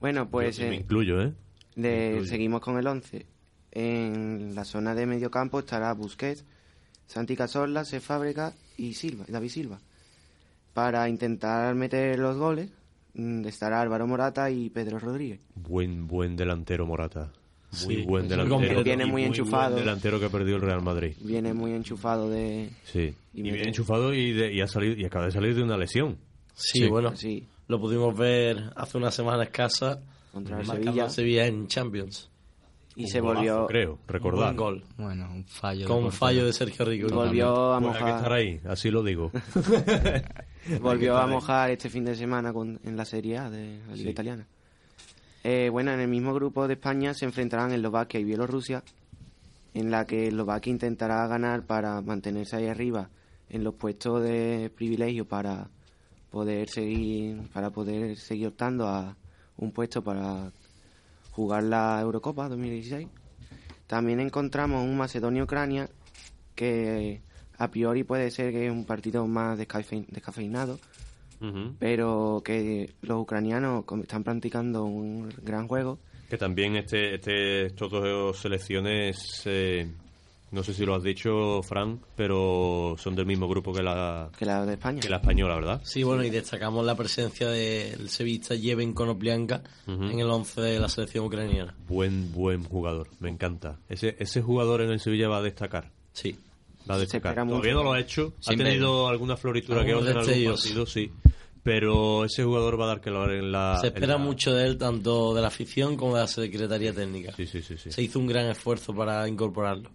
[0.00, 1.32] Bueno, pues Yo sí me eh, incluyo, ¿eh?
[1.76, 2.28] de- incluyo.
[2.28, 3.24] seguimos con el 11.
[3.70, 6.44] En la zona de medio campo estará Busquets,
[7.06, 9.80] Santi Cazorla, Se Fábrica y Silva, David Silva.
[10.74, 12.68] Para intentar meter los goles
[13.14, 15.40] mm, estará Álvaro Morata y Pedro Rodríguez.
[15.54, 17.32] Buen, buen delantero Morata.
[17.86, 18.82] Muy Sí, buen delantero.
[18.84, 19.76] Viene Y muy enchufado.
[19.76, 21.14] delantero que perdió el Real Madrid.
[21.20, 22.68] Viene muy enchufado de...
[22.84, 23.14] Sí.
[23.32, 25.78] Y Y, bien enchufado y, de- y ha salido y acaba de salir de una
[25.78, 26.18] lesión.
[26.54, 26.88] sí, Sí.
[26.88, 30.00] bueno Sí, lo pudimos ver hace una semana escasa
[30.32, 31.08] contra el Sevilla.
[31.08, 32.28] Sevilla en Champions
[32.94, 34.50] Y Un se golazo, volvió, creo, recordar.
[34.50, 35.86] un gol Bueno, un fallo.
[35.88, 38.60] con un fallo de Sergio Rico y volvió a Pues hay que estar mojar, ahí,
[38.68, 39.30] así lo digo.
[40.80, 43.96] volvió a mojar este fin de semana con- en la Serie A de la Liga
[44.04, 44.08] Sí.
[44.10, 44.46] Italiana.
[45.44, 48.82] Eh, bueno, en el mismo grupo de España se enfrentarán Eslovaquia y Bielorrusia,
[49.74, 53.08] en la que Eslovaquia intentará ganar para mantenerse ahí arriba
[53.48, 55.68] en los puestos de privilegio para
[56.30, 59.16] poder seguir para poder seguir optando a
[59.58, 60.50] un puesto para
[61.32, 63.08] jugar la Eurocopa 2016.
[63.86, 65.88] También encontramos un Macedonia-Ucrania
[66.54, 67.20] que
[67.58, 70.06] a priori puede ser que es un partido más descafe-
[71.78, 75.98] pero que los ucranianos están practicando un gran juego.
[76.28, 79.86] Que también este, este, estos dos selecciones, eh,
[80.50, 84.46] no sé si lo has dicho, Fran, pero son del mismo grupo que la, que
[84.46, 85.00] la de España.
[85.00, 85.80] que la española, ¿verdad?
[85.84, 90.04] Sí, bueno, y destacamos la presencia del sevillista Jeven Konoplyanka Ujú.
[90.04, 91.74] en el 11 de la selección ucraniana.
[91.86, 93.78] Buen, buen jugador, me encanta.
[93.88, 95.90] Ese, ese jugador en el Sevilla va a destacar.
[96.12, 96.36] Sí.
[96.90, 97.32] Va a Se destacar.
[97.32, 98.34] espera Todavía no lo ha hecho.
[98.46, 101.10] Ha tenido alguna floritura que otra en algún partido, sí.
[101.62, 103.78] Pero ese jugador va a dar que hablar en la.
[103.80, 107.32] Se espera la- mucho de él, tanto de la afición como de la Secretaría Técnica.
[107.36, 107.76] Sí, sí, sí.
[107.78, 107.92] sí.
[107.92, 109.90] Se hizo un gran esfuerzo para incorporarlo.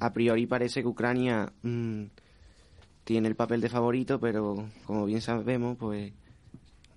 [0.00, 2.04] A priori parece que Ucrania mm,
[3.04, 6.12] tiene el papel de favorito, pero como bien sabemos, pues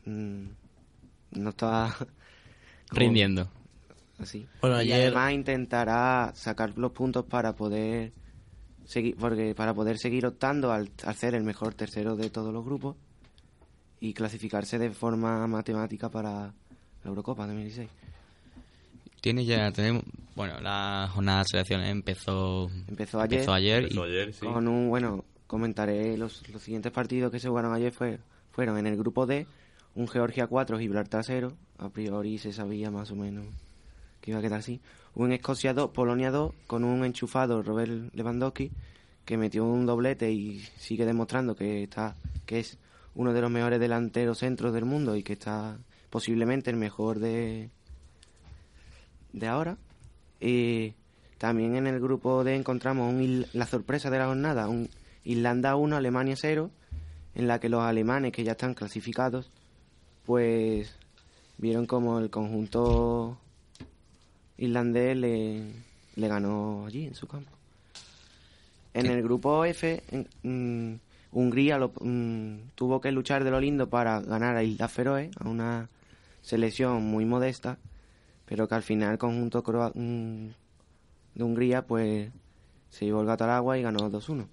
[0.05, 0.43] mm,
[1.33, 1.93] no está
[2.89, 3.47] como Rindiendo.
[4.17, 4.47] así.
[4.61, 8.11] Bueno, y ayer- además intentará sacar los puntos para poder
[8.89, 12.65] seguir, porque para poder seguir optando al, al ser el mejor tercero de todos los
[12.65, 12.95] grupos
[13.99, 16.31] y clasificarse de forma matemática para
[17.03, 17.87] la Eurocopa 2016.
[19.21, 20.03] Tiene ya, tenemos,
[20.35, 23.39] bueno, la jornada de selecciones empezó, Empezó ayer.
[23.39, 24.45] empezó ayer Empezó y ayer, sí.
[24.45, 28.19] Con un, bueno, comentaré los, los siguientes partidos que se jugaron ayer fue,
[28.51, 29.45] fueron en el grupo D,
[29.93, 33.45] un Georgia 4, Gibraltar 0, a priori se sabía más o menos
[34.29, 34.81] iba a quedar así.
[35.15, 38.71] Un Escocia 2, Polonia 2, con un enchufado Robert Lewandowski,
[39.25, 42.15] que metió un doblete y sigue demostrando que está
[42.45, 42.77] que es
[43.15, 45.77] uno de los mejores delanteros centros del mundo y que está
[46.09, 47.69] posiblemente el mejor de
[49.33, 49.77] de ahora.
[50.39, 50.93] Y
[51.37, 54.89] también en el grupo D encontramos un la sorpresa de la jornada, un
[55.23, 56.71] Irlanda 1, Alemania 0,
[57.35, 59.51] en la que los alemanes que ya están clasificados,
[60.25, 60.95] pues
[61.57, 63.37] vieron como el conjunto
[64.59, 65.63] irlandés le,
[66.15, 67.51] le ganó allí en su campo.
[68.93, 70.27] En el grupo F, en-
[70.93, 70.99] mm,
[71.31, 75.47] Hungría lo- mm, tuvo que luchar de lo lindo para ganar a Islas Feroe, a
[75.47, 75.87] una
[76.41, 77.77] selección muy modesta,
[78.45, 80.47] pero que al final el conjunto croa- mm,
[81.35, 82.29] de Hungría pues
[82.89, 84.47] se llevó el gato al agua y ganó 2-1.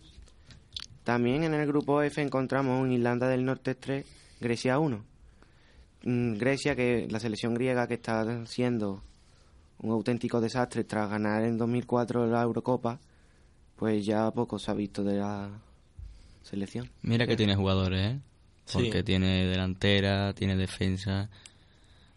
[1.05, 4.05] También en el grupo F encontramos un Irlanda del Norte 3,
[4.41, 5.03] Grecia 1.
[6.03, 9.03] Mm, Grecia, que la selección griega que está siendo
[9.79, 12.99] un auténtico desastre tras ganar en 2004 la Eurocopa,
[13.77, 15.51] pues ya poco se ha visto de la
[16.43, 16.89] selección.
[17.03, 18.21] mira que tiene jugadores, ¿eh?
[18.65, 18.79] Sí.
[18.79, 21.29] Porque tiene delantera, tiene defensa,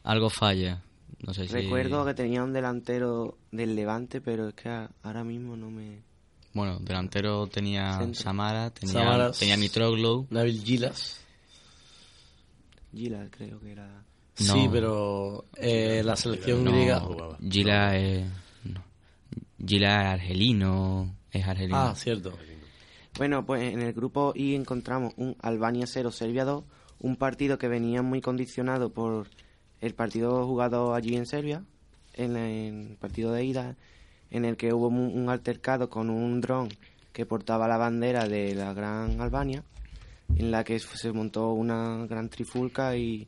[0.03, 0.81] algo falla.
[1.25, 1.53] No sé si...
[1.53, 4.69] Recuerdo que tenía un delantero del Levante, pero es que
[5.03, 6.01] ahora mismo no me...
[6.53, 8.21] Bueno, delantero tenía Centro.
[8.21, 9.37] Samara, tenía, Samaras.
[9.37, 10.25] tenía Mitroglou.
[10.31, 11.19] Nabil Gilas.
[12.93, 14.03] Gila creo que era...
[14.39, 17.01] Sí, pero eh, la selección No, griega.
[17.41, 18.25] Gila es...
[18.63, 18.83] no.
[19.65, 21.77] Gila es argelino, es argelino.
[21.77, 22.37] Ah, cierto.
[23.17, 26.63] Bueno, pues en el grupo I encontramos un Albania 0, Serbia 2,
[26.99, 29.27] un partido que venía muy condicionado por
[29.81, 31.63] el partido jugado allí en Serbia,
[32.13, 33.75] en el partido de ida,
[34.31, 36.69] en el que hubo un altercado con un dron
[37.11, 39.63] que portaba la bandera de la Gran Albania,
[40.35, 43.27] en la que se montó una gran trifulca y,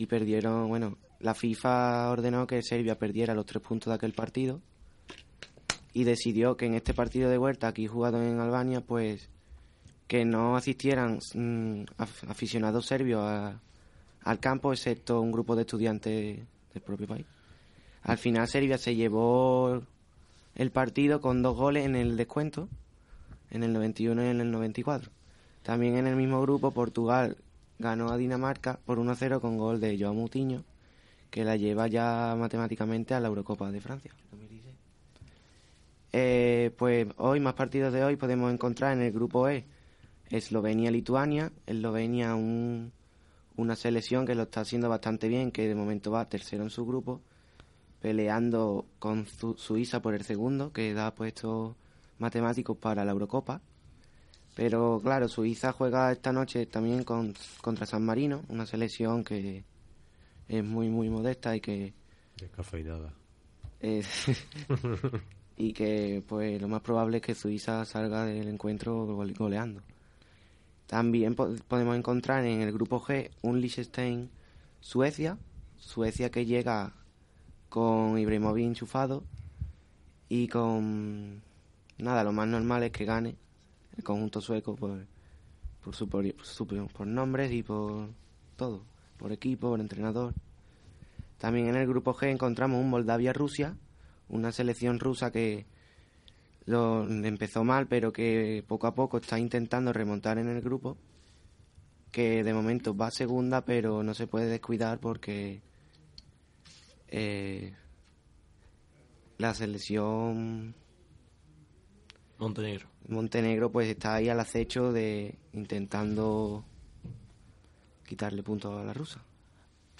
[0.00, 4.62] y perdieron, bueno, la FIFA ordenó que Serbia perdiera los tres puntos de aquel partido
[5.92, 9.28] y decidió que en este partido de vuelta, aquí jugado en Albania, pues
[10.06, 13.60] que no asistieran mm, af- aficionados serbios a-
[14.22, 16.38] al campo, excepto un grupo de estudiantes
[16.72, 17.26] del propio país.
[18.02, 19.82] Al final Serbia se llevó
[20.54, 22.68] el partido con dos goles en el descuento,
[23.50, 25.10] en el 91 y en el 94.
[25.62, 27.36] También en el mismo grupo Portugal
[27.80, 30.62] ganó a Dinamarca por 1-0 con gol de Joao Moutinho,
[31.30, 34.12] que la lleva ya matemáticamente a la Eurocopa de Francia.
[34.30, 34.74] 2016.
[36.12, 39.64] Eh, pues hoy, más partidos de hoy, podemos encontrar en el grupo E
[40.30, 41.52] Eslovenia-Lituania.
[41.66, 42.92] Eslovenia, un,
[43.56, 46.84] una selección que lo está haciendo bastante bien, que de momento va tercero en su
[46.84, 47.20] grupo,
[48.00, 51.74] peleando con Zu- Suiza por el segundo, que da puestos
[52.18, 53.60] matemáticos para la Eurocopa.
[54.60, 57.32] Pero claro, Suiza juega esta noche también con,
[57.62, 59.64] contra San Marino, una selección que
[60.48, 61.94] es muy, muy modesta y que
[62.36, 63.10] Descafeinada.
[63.80, 64.02] eh,
[65.56, 69.80] y que pues lo más probable es que Suiza salga del encuentro gole- goleando.
[70.86, 74.28] También po- podemos encontrar en el grupo G un Liechtenstein
[74.80, 75.38] Suecia,
[75.78, 76.92] Suecia que llega
[77.70, 79.24] con Ibrahimovic enchufado
[80.28, 81.40] y con
[81.96, 83.36] nada, lo más normal es que gane
[84.00, 85.06] el conjunto sueco por
[85.84, 88.08] por, su, por, su- por nombres y por
[88.56, 88.82] todo,
[89.16, 90.34] por equipo, por entrenador.
[91.38, 93.76] También en el grupo G encontramos un Moldavia-Rusia,
[94.28, 95.64] una selección rusa que
[96.66, 100.98] lo empezó mal, pero que poco a poco está intentando remontar en el grupo,
[102.12, 105.62] que de momento va segunda, pero no se puede descuidar porque
[107.08, 107.72] eh,
[109.38, 110.74] la selección
[112.40, 112.88] Montenegro.
[113.08, 116.64] Montenegro pues está ahí al acecho de intentando
[118.08, 119.20] quitarle puntos a la rusa.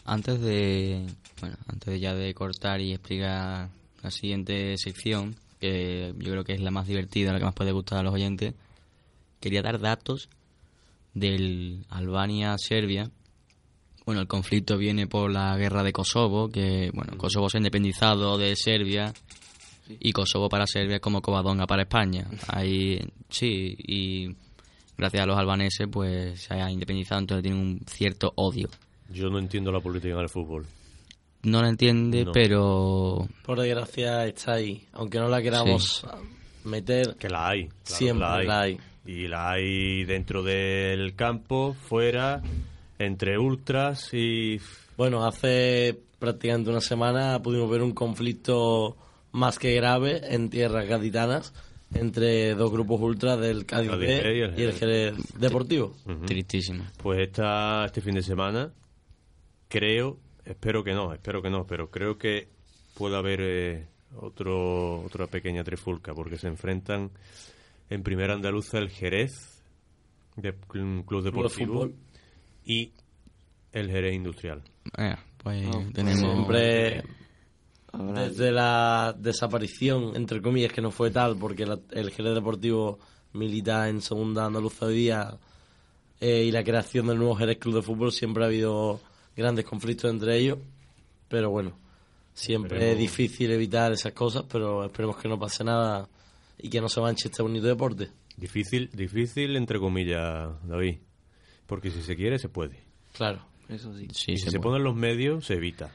[0.07, 1.07] Antes de,
[1.41, 3.69] bueno, antes ya de cortar y explicar
[4.03, 7.73] la siguiente sección, que yo creo que es la más divertida, la que más puede
[7.73, 8.55] gustar a los oyentes,
[9.39, 10.31] quería dar datos
[11.13, 13.11] del Albania-Serbia.
[14.07, 18.39] Bueno, el conflicto viene por la guerra de Kosovo, que, bueno, Kosovo se ha independizado
[18.39, 19.13] de Serbia
[19.99, 22.27] y Kosovo para Serbia es como Covadonga para España.
[22.49, 24.35] Ahí, sí, y
[24.97, 28.69] gracias a los albaneses, pues se ha independizado, entonces tienen un cierto odio.
[29.13, 30.67] Yo no entiendo la política en el fútbol.
[31.43, 32.33] No la entiende, No.
[32.33, 34.85] pero Por desgracia está ahí.
[34.93, 36.07] Aunque no la queramos
[36.65, 37.65] meter, Que la hay.
[37.67, 38.79] claro siempre la hay.
[39.07, 42.43] Y la hay dentro del campo, fuera,
[42.99, 44.61] entre ultras y...
[44.99, 48.95] Bueno, hace prácticamente una semana pudimos ver un conflicto
[49.33, 51.53] más que grave en tierras gaditanas
[51.95, 55.95] entre dos grupos ultras del Cádiz Cádiz B B y el y el Jerez Deportivo.
[56.27, 56.85] Tristísimo.
[57.03, 58.73] Pues esta, este fin de semana,
[59.69, 62.49] creo, espero que no, espero que no, pero creo que
[62.97, 67.11] puede haber eh, otro, otra pequeña trifulca, porque se enfrentan
[67.89, 69.63] en primera andaluza el Jerez,
[70.37, 71.95] de Cl- Club Deportivo, fútbol.
[72.65, 72.93] y
[73.73, 74.63] el Jerez Industrial.
[74.97, 76.21] Eh, pues Oh, pues tenemos...
[76.21, 77.03] Siempre
[77.93, 82.99] Ahora- desde la desaparición, entre comillas, que no fue tal, porque la- el Jerez Deportivo
[83.33, 85.39] milita en segunda andaluza hoy día
[86.21, 89.01] eh, y la creación del nuevo Jerez Club de Fútbol siempre ha habido
[89.37, 90.59] grandes conflictos entre ellos,
[91.29, 91.79] pero bueno,
[92.35, 92.95] siempre Esperemos.
[92.95, 96.09] es difícil evitar esas cosas, pero esperemos que no pase nada
[96.59, 98.11] y que no se manche este bonito deporte.
[98.37, 100.99] Difícil, difícil entre comillas, David,
[101.67, 102.81] porque si se quiere se puede.
[103.15, 103.47] Claro.
[103.69, 104.09] Eso sí.
[104.13, 104.63] Sí, y se si se puede.
[104.75, 105.91] ponen los medios se evita.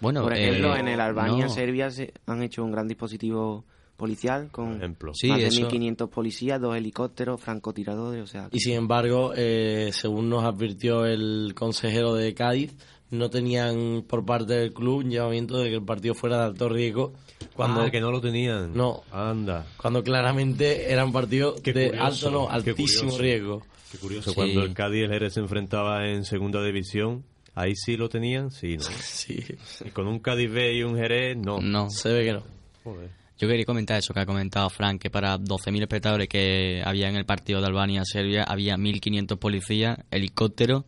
[0.00, 1.50] Bueno, Por ejemplo, eh, en el Albania, no.
[1.52, 3.64] Serbia se han hecho un gran dispositivo
[3.96, 4.80] policial con.
[5.14, 8.48] Sí, más de eso- 1.500 policías, dos helicópteros, francotiradores, o sea...
[8.52, 12.76] Y sin embargo, eh, según nos advirtió el consejero de Cádiz,
[13.10, 16.68] no tenían por parte del club un llamamiento de que el partido fuera de alto
[16.68, 17.14] riesgo
[17.54, 18.72] cuando, Ah, que no lo tenían.
[18.74, 19.02] No.
[19.10, 19.66] Anda.
[19.80, 23.62] cuando claramente era un partido Qué de curioso, alto, no, altísimo riesgo.
[23.90, 24.36] Qué curioso, Sí.
[24.36, 27.24] cuando el Cádiz el Jerez se enfrentaba en segunda división,
[27.58, 28.84] ahí sí lo tenían, sí, ¿no?
[29.02, 29.44] Sí,
[29.84, 31.60] Y con un Cádiz B y un Jerez, no.
[31.60, 31.90] No.
[31.90, 32.42] se ve que no.
[32.84, 33.10] Joder.
[33.38, 37.14] Yo quería comentar eso que ha comentado Frank, que para 12.000 espectadores que había en
[37.16, 40.84] el partido de Albania-Serbia había 1.500 policías, helicópteros,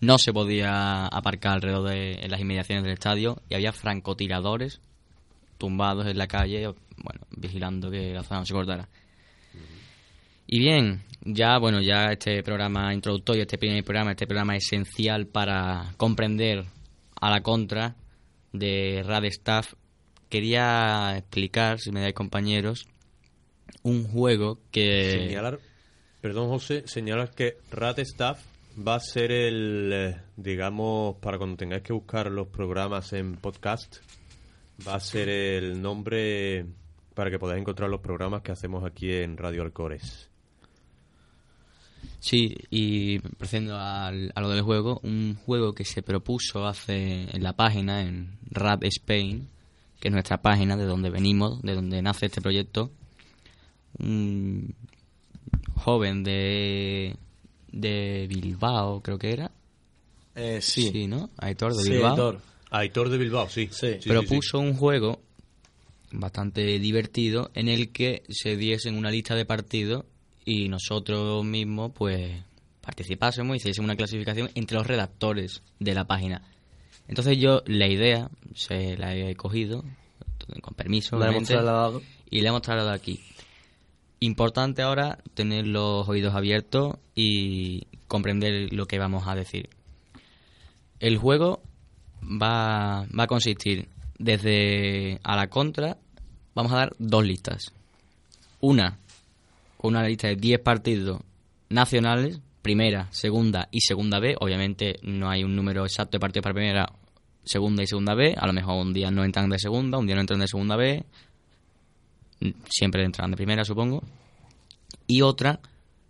[0.00, 4.80] no se podía aparcar alrededor de en las inmediaciones del estadio y había francotiradores
[5.58, 8.88] tumbados en la calle, bueno, vigilando que la zona no se cortara.
[10.50, 15.92] Y bien, ya bueno, ya este programa introductorio, este primer programa, este programa esencial para
[15.98, 16.64] comprender
[17.20, 17.96] a la contra
[18.54, 19.74] de Radestaff,
[20.30, 22.88] quería explicar, si me dais compañeros,
[23.82, 25.58] un juego que Señalar
[26.22, 28.40] Perdón, José, señalas que Rat Staff
[28.76, 33.98] va a ser el, eh, digamos, para cuando tengáis que buscar los programas en podcast,
[34.86, 36.64] va a ser el nombre
[37.12, 40.27] para que podáis encontrar los programas que hacemos aquí en Radio Alcores.
[42.20, 47.42] Sí, y procediendo al- a lo del juego, un juego que se propuso hace en
[47.42, 49.48] la página, en Rap Spain,
[50.00, 52.90] que es nuestra página de donde venimos, de donde nace este proyecto,
[53.98, 54.74] un
[55.74, 57.16] joven de,
[57.72, 59.50] de Bilbao, creo que era.
[60.34, 61.06] Eh, sí.
[61.06, 61.30] ¿no?
[61.38, 62.10] Aitor de Sí, Bilbao.
[62.10, 62.40] Aitor.
[62.70, 63.68] Aitor de Bilbao, sí.
[64.06, 65.20] propuso un juego
[66.12, 70.04] bastante divertido en el que se diesen una lista de partidos
[70.48, 72.42] y nosotros mismos pues
[72.80, 76.40] participásemos y hiciésemos una clasificación entre los redactores de la página.
[77.06, 79.84] Entonces yo la idea se la he cogido
[80.62, 82.00] con permiso La hemos trasladado.
[82.30, 83.20] y la hemos trasladado aquí.
[84.20, 89.68] Importante ahora tener los oídos abiertos y comprender lo que vamos a decir.
[90.98, 91.60] El juego
[92.22, 93.86] va, va a consistir
[94.18, 95.98] desde a la contra,
[96.54, 97.74] vamos a dar dos listas.
[98.60, 98.98] Una,
[99.78, 101.20] con una lista de 10 partidos
[101.70, 104.36] nacionales, primera, segunda y segunda B.
[104.38, 106.92] Obviamente no hay un número exacto de partidos para primera,
[107.44, 108.34] segunda y segunda B.
[108.36, 110.76] A lo mejor un día no entran de segunda, un día no entran de segunda
[110.76, 111.04] B.
[112.68, 114.02] Siempre entrarán de primera, supongo.
[115.06, 115.60] Y otra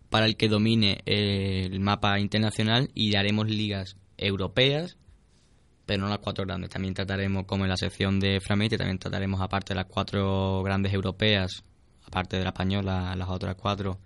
[0.09, 4.97] para el que domine el mapa internacional y haremos ligas europeas
[5.89, 6.69] pero no las cuatro grandes.
[6.69, 10.93] También trataremos, como en la sección de Flamete, también trataremos, aparte de las cuatro grandes
[10.93, 11.65] europeas,
[12.09, 13.99] aparte de la española, las otras cuatro,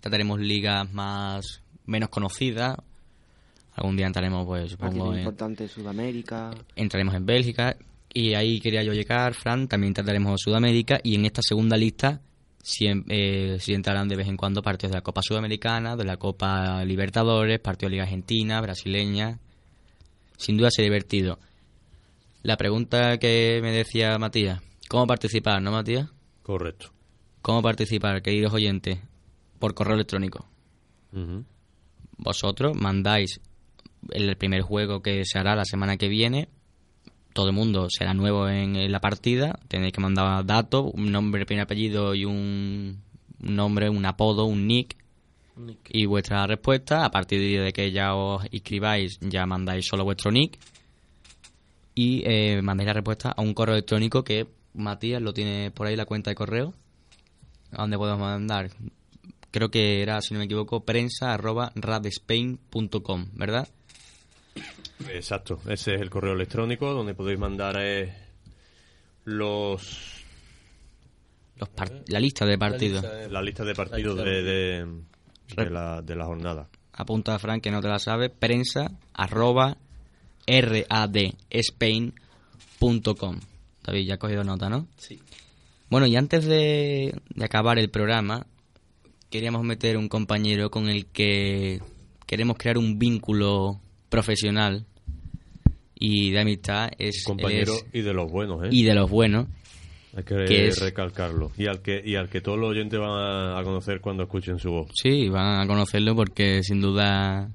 [0.00, 2.76] trataremos ligas más menos conocidas.
[3.74, 6.50] Algún día entraremos, pues, supongo, en, importante Sudamérica.
[6.76, 7.76] entraremos en Bélgica.
[8.12, 9.68] Y ahí quería yo llegar, Fran.
[9.68, 11.00] También trataremos Sudamérica.
[11.02, 12.20] Y en esta segunda lista
[12.62, 16.18] siem- eh, sí entrarán de vez en cuando partidos de la Copa Sudamericana, de la
[16.18, 19.38] Copa Libertadores, partidos de Liga Argentina, brasileña.
[20.36, 21.38] Sin duda será divertido.
[22.42, 26.08] La pregunta que me decía Matías, ¿cómo participar, no Matías?
[26.42, 26.90] Correcto.
[27.42, 29.00] ¿Cómo participar, queridos oyentes?
[29.58, 30.46] Por correo electrónico.
[32.16, 33.40] Vosotros mandáis
[34.10, 36.48] el primer juego que se hará la semana que viene.
[37.32, 39.58] Todo el mundo será nuevo en, la partida.
[39.66, 43.02] Tenéis que mandar datos, un nombre, primer apellido y un,
[43.42, 44.96] un nombre, un apodo, un nick.
[45.88, 50.60] Y vuestra respuesta, a partir de que ya os inscribáis, ya mandáis solo vuestro nick.
[51.96, 55.96] Y eh, mandáis la respuesta a un correo electrónico que Matías lo tiene por ahí
[55.96, 56.72] la cuenta de correo.
[57.72, 58.70] ¿A dónde podemos mandar?
[59.50, 63.68] Creo que era, si no me equivoco, prensa arroba radespain.com, ¿verdad?
[65.10, 68.14] Exacto, ese es el correo electrónico donde podéis mandar eh,
[69.24, 70.22] los...
[71.56, 73.04] Los par- la lista de partidos.
[73.30, 74.86] La lista de partidos de, de,
[75.56, 76.68] de la, de la jornada.
[76.94, 78.28] Apunta a Frank que no te la sabe.
[78.30, 79.76] Prensa arroba
[80.46, 82.12] radspain.com.
[83.84, 84.86] David, ya has cogido nota, ¿no?
[84.96, 85.20] Sí.
[85.92, 88.46] Bueno, y antes de, de acabar el programa,
[89.28, 91.82] queríamos meter un compañero con el que
[92.26, 93.78] queremos crear un vínculo
[94.08, 94.86] profesional
[95.94, 96.88] y de amistad.
[96.96, 98.68] Es, Compañero es- y de los buenos, ¿eh?
[98.70, 99.48] y de los buenos.
[100.16, 101.52] Hay que, que es- recalcarlo.
[101.58, 104.70] Y al que, y al que todos los oyentes van a, conocer cuando escuchen su
[104.70, 104.88] voz.
[104.94, 107.50] Sí, van a conocerlo porque sin duda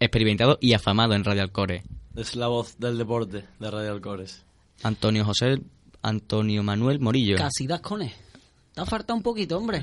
[0.00, 1.84] experimentado y afamado en Radio Alcore.
[2.16, 4.44] Es la voz del deporte de Radio Alcores.
[4.82, 5.58] Antonio José,
[6.02, 7.36] Antonio Manuel Morillo.
[7.36, 8.12] Casi das con él.
[8.74, 9.82] Te ha faltado un poquito, hombre.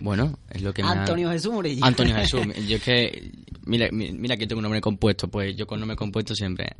[0.00, 1.84] Bueno, es lo que me ha- Antonio Jesús Morillo.
[1.84, 2.40] Antonio Jesús.
[2.68, 3.30] Yo es que...
[3.66, 6.76] Mira, mi- mira que tengo un nombre compuesto, pues yo con nombre compuesto siempre...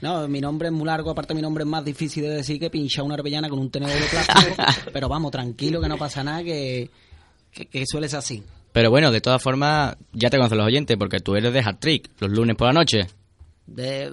[0.00, 2.70] No, mi nombre es muy largo, aparte mi nombre es más difícil de decir que
[2.70, 4.62] pinchar una arbellana con un tenedor de plástico.
[4.92, 6.90] pero vamos, tranquilo, que no pasa nada, que,
[7.50, 8.44] que, que suele ser así.
[8.70, 11.80] Pero bueno, de todas formas, ya te conocen los oyentes, porque tú eres de hat
[11.80, 13.00] trick los lunes por la noche.
[13.68, 14.10] De,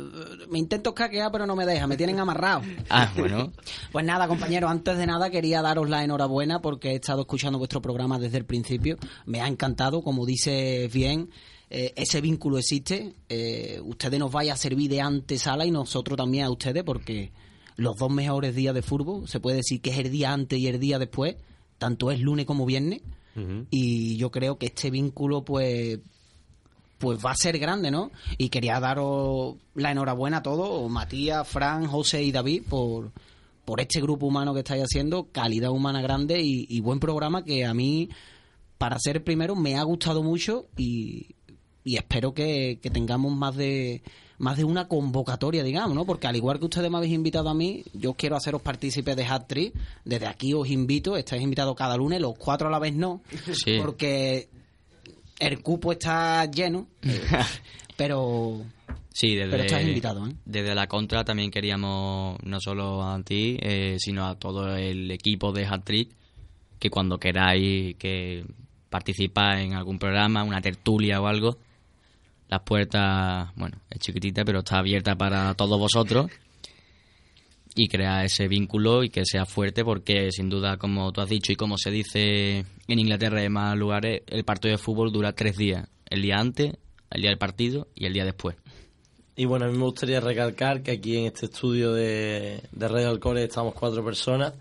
[0.49, 2.61] me intento escaquear, pero no me deja, me tienen amarrado.
[2.89, 3.51] Ah, bueno.
[3.91, 7.81] Pues nada, compañeros, antes de nada quería daros la enhorabuena porque he estado escuchando vuestro
[7.81, 8.97] programa desde el principio.
[9.25, 11.29] Me ha encantado, como dice bien,
[11.69, 13.15] eh, ese vínculo existe.
[13.29, 17.31] Eh, ustedes nos vayan a servir de antesala y nosotros también a ustedes porque
[17.75, 20.67] los dos mejores días de fútbol, se puede decir que es el día antes y
[20.67, 21.35] el día después,
[21.77, 23.01] tanto es lunes como viernes.
[23.69, 25.99] Y yo creo que este vínculo, pues,
[26.97, 28.11] pues va a ser grande, ¿no?
[28.37, 33.11] Y quería daros la enhorabuena a todos, Matías, Fran, José y David, por,
[33.65, 37.65] por este grupo humano que estáis haciendo, calidad humana grande y, y buen programa que
[37.65, 38.09] a mí,
[38.77, 41.35] para ser primero, me ha gustado mucho y,
[41.83, 44.01] y espero que, que tengamos más de
[44.37, 46.03] más de una convocatoria, digamos, ¿no?
[46.05, 49.23] Porque al igual que ustedes me habéis invitado a mí, yo quiero haceros partícipes de
[49.25, 49.49] Hat.
[50.03, 53.21] Desde aquí os invito, estáis invitados cada lunes, los cuatro a la vez no,
[53.53, 53.77] Sí.
[53.81, 54.49] porque
[55.39, 56.87] el cupo está lleno,
[57.97, 58.61] pero
[59.15, 60.33] Sí, desde, Pero estás invitado, ¿eh?
[60.43, 65.53] desde la contra también queríamos no solo a ti, eh, sino a todo el equipo
[65.53, 66.09] de Hat-Trick,
[66.77, 68.43] que cuando queráis que
[68.89, 71.57] participar en algún programa, una tertulia o algo,
[72.49, 76.29] las puertas, bueno, es chiquitita, pero está abierta para todos vosotros
[77.75, 81.51] y crear ese vínculo y que sea fuerte porque sin duda, como tú has dicho
[81.51, 85.33] y como se dice en Inglaterra y en más lugares, el partido de fútbol dura
[85.33, 86.77] tres días, el día antes,
[87.11, 88.55] el día del partido y el día después.
[89.35, 93.19] Y bueno, a mí me gustaría recalcar que aquí en este estudio de, de Radio
[93.35, 94.53] estamos cuatro personas,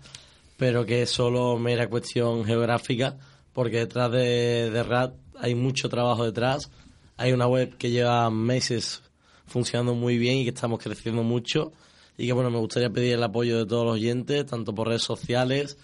[0.57, 3.15] pero que es solo mera cuestión geográfica,
[3.53, 6.69] porque detrás de, de RAD hay mucho trabajo detrás.
[7.15, 9.01] Hay una web que lleva meses
[9.45, 11.71] funcionando muy bien y que estamos creciendo mucho.
[12.17, 15.03] Y que bueno, me gustaría pedir el apoyo de todos los oyentes, tanto por redes
[15.03, 15.77] sociales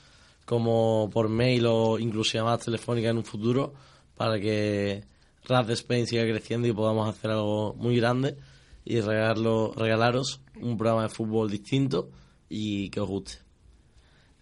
[0.45, 3.73] como por mail o incluso llamadas telefónicas en un futuro,
[4.15, 5.03] para que
[5.45, 8.37] RAD Spain siga creciendo y podamos hacer algo muy grande
[8.83, 12.09] y regalarlo, regalaros un programa de fútbol distinto
[12.49, 13.33] y que os guste.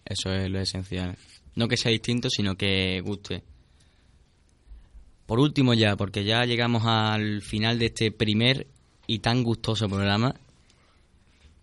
[0.04, 1.16] Eso es lo esencial.
[1.54, 3.42] No que sea distinto, sino que guste.
[5.26, 8.66] Por último ya, porque ya llegamos al final de este primer
[9.06, 10.34] y tan gustoso programa,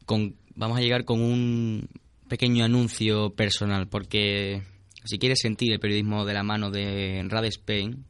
[0.07, 1.87] con, vamos a llegar con un
[2.27, 4.63] pequeño anuncio personal, porque
[5.03, 8.03] si quieres sentir el periodismo de la mano de Rad Spain,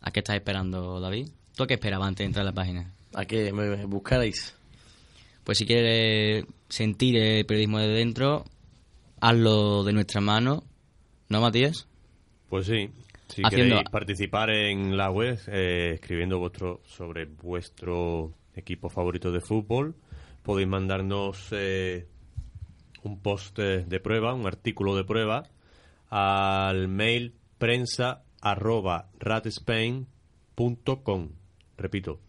[0.00, 1.28] ¿a qué estás esperando, David?
[1.54, 2.90] ¿Tú a qué esperabas antes de entrar a la página?
[3.14, 4.56] A que me buscarais.
[5.44, 8.44] Pues si quieres sentir el periodismo de dentro,
[9.20, 10.64] hazlo de nuestra mano,
[11.28, 11.86] ¿no, Matías?
[12.48, 12.88] Pues sí.
[13.28, 19.40] Si Haciendo- queréis participar en la web, eh, escribiendo vuestro sobre vuestro equipo favorito de
[19.40, 19.94] fútbol,
[20.44, 22.06] podéis mandarnos eh,
[23.02, 25.44] un post eh, de prueba, un artículo de prueba,
[26.10, 31.30] al mail prensa arroba ratspain.com.
[31.76, 32.20] Repito,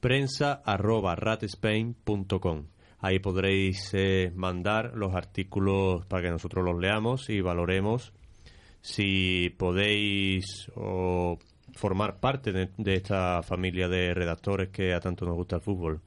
[0.00, 2.66] prensa arroba ratspain.com.
[3.00, 8.14] Ahí podréis eh, mandar los artículos para que nosotros los leamos y valoremos
[8.80, 11.38] si podéis o
[11.74, 16.00] formar parte de, de esta familia de redactores que a tanto nos gusta el fútbol.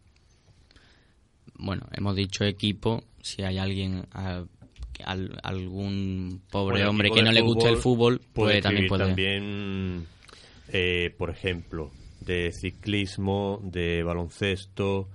[1.58, 4.06] Bueno, hemos dicho equipo, si hay alguien,
[5.44, 9.06] algún pobre Bueno, hombre que no le gusta el fútbol, puede pues también puede.
[9.06, 10.08] también,
[10.70, 11.92] eh, por ejemplo,
[12.22, 15.10] de ciclismo, de baloncesto,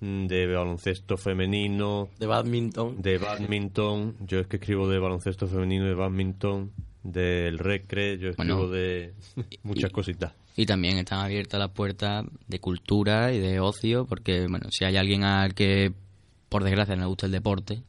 [0.00, 4.16] mm, de baloncesto femenino, de badminton, de badminton.
[4.26, 6.72] Yo es que escribo de baloncesto femenino, de badminton,
[7.02, 8.18] del recre.
[8.18, 9.14] Yo escribo Bueno, de
[9.62, 10.34] muchas cositas.
[10.60, 14.98] Y también están abiertas las puertas de cultura y de ocio, porque bueno, si hay
[14.98, 15.90] alguien al que
[16.50, 17.82] por desgracia no le gusta el deporte,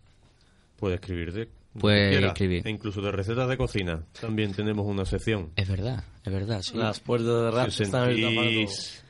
[0.77, 2.27] Puede escribir de Puede quiera.
[2.27, 2.65] escribir.
[2.65, 4.03] E incluso de recetas de cocina.
[4.21, 5.51] También tenemos una sección.
[5.57, 6.77] es verdad, es verdad, sí.
[6.77, 9.03] Las puertas de rap Si están abiertas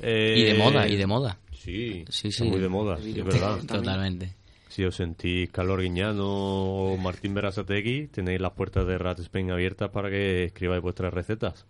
[0.00, 1.38] eh, Y de moda, y de moda.
[1.52, 2.42] Sí, Sí, sí.
[2.42, 3.58] muy de moda, sí, es verdad.
[3.68, 4.34] Totalmente.
[4.68, 9.90] Si os sentís Carlos Guiñano o Martín Berasategui, tenéis las puertas de Rat Spain abiertas
[9.90, 11.64] para que escribáis vuestras recetas.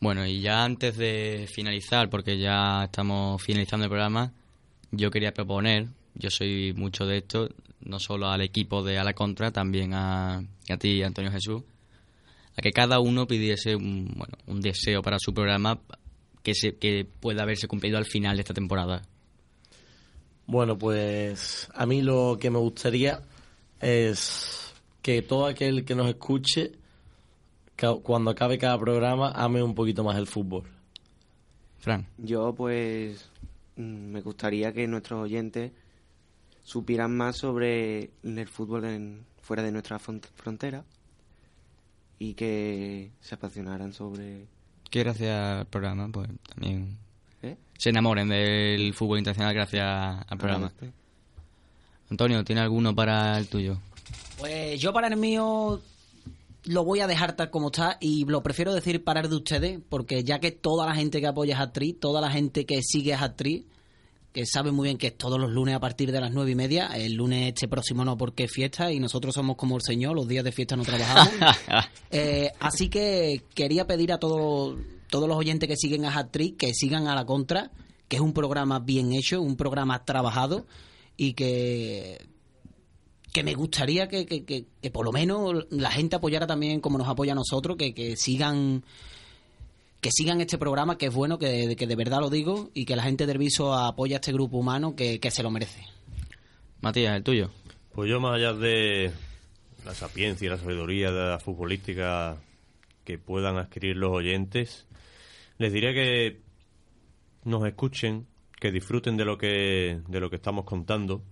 [0.00, 4.32] Bueno, y ya antes de finalizar, porque ya estamos finalizando el programa,
[4.92, 7.48] yo quería proponer, yo soy mucho de esto,
[7.80, 11.62] no solo al equipo de A la Contra, también a, a ti, Antonio Jesús,
[12.56, 15.80] a que cada uno pidiese un, bueno, un deseo para su programa
[16.42, 19.02] que, se, que pueda haberse cumplido al final de esta temporada.
[20.46, 23.20] Bueno, pues a mí lo que me gustaría
[23.80, 24.72] es
[25.02, 26.72] que todo aquel que nos escuche,
[28.02, 30.64] cuando acabe cada programa, ame un poquito más el fútbol.
[31.78, 32.06] Fran.
[32.18, 33.28] Yo, pues,
[33.76, 35.72] mm, me gustaría que nuestros oyentes
[36.64, 40.84] supieran más sobre el fútbol en, fuera de nuestra fron- frontera
[42.18, 44.46] y que se apasionaran sobre...
[44.90, 46.98] Que gracias al programa, pues también
[47.42, 47.56] ¿Eh?
[47.76, 49.84] se enamoren del fútbol internacional gracias
[50.28, 50.66] al programa.
[50.66, 50.90] este.
[52.10, 53.78] Antonio, ¿tiene alguno para el tuyo?
[54.38, 55.80] Pues yo para el mío
[56.64, 60.24] lo voy a dejar tal como está y lo prefiero decir parar de ustedes porque
[60.24, 63.22] ya que toda la gente que apoya a Actriz, toda la gente que sigue a
[63.22, 63.64] Actriz,
[64.32, 66.54] que sabe muy bien que es todos los lunes a partir de las nueve y
[66.54, 70.14] media, el lunes este próximo no porque es fiesta y nosotros somos como el señor,
[70.14, 71.32] los días de fiesta no trabajamos.
[72.10, 74.78] Eh, así que quería pedir a todos
[75.10, 77.70] todos los oyentes que siguen a Actriz que sigan a la contra,
[78.08, 80.66] que es un programa bien hecho, un programa trabajado
[81.18, 82.26] y que
[83.32, 86.98] que me gustaría que, que, que- que por lo menos la gente apoyara también como
[86.98, 88.82] nos apoya a nosotros, que, que sigan
[90.00, 92.94] que sigan este programa, que es bueno, que, que de verdad lo digo, y que
[92.94, 95.82] la gente del Viso apoya a este grupo humano que, que se lo merece.
[96.80, 97.50] Matías, el tuyo.
[97.92, 99.10] Pues yo, más allá de
[99.84, 102.36] la sapiencia y la sabiduría de la futbolística
[103.04, 104.86] que puedan adquirir los oyentes,
[105.58, 106.40] Les diré que
[107.44, 108.28] nos escuchen,
[108.60, 111.22] que disfruten de lo que, de lo que estamos contando,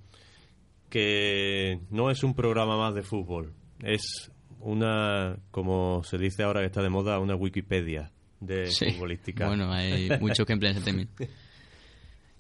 [0.96, 6.66] que no es un programa más de fútbol, es una, como se dice ahora que
[6.66, 8.92] está de moda, una Wikipedia de Sí.
[8.92, 9.46] futbolística.
[9.46, 11.10] Bueno, hay muchos que emplean ese término.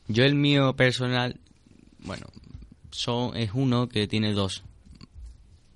[0.08, 1.38] Yo el mío personal,
[1.98, 2.26] bueno,
[2.90, 4.64] son, es uno que tiene dos.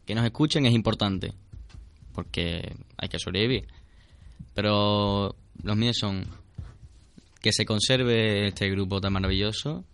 [0.06, 1.34] Que nos escuchen es importante,
[2.14, 3.66] porque hay que sobrevivir.
[4.54, 6.24] Pero los míos son
[7.42, 9.84] que se conserve este grupo tan maravilloso,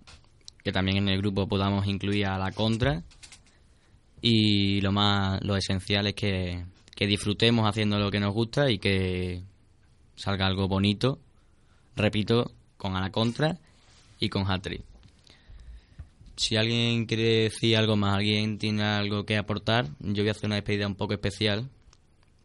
[0.66, 3.04] que también en el grupo podamos incluir a la contra
[4.20, 6.64] y lo más lo esencial es que,
[6.96, 9.42] que disfrutemos haciendo lo que nos gusta y que
[10.16, 11.20] salga algo bonito,
[11.94, 13.58] repito, con a la contra
[14.18, 14.82] y con Hattrick.
[16.34, 20.46] Si alguien quiere decir algo más, alguien tiene algo que aportar, yo voy a hacer
[20.46, 21.68] una despedida un poco especial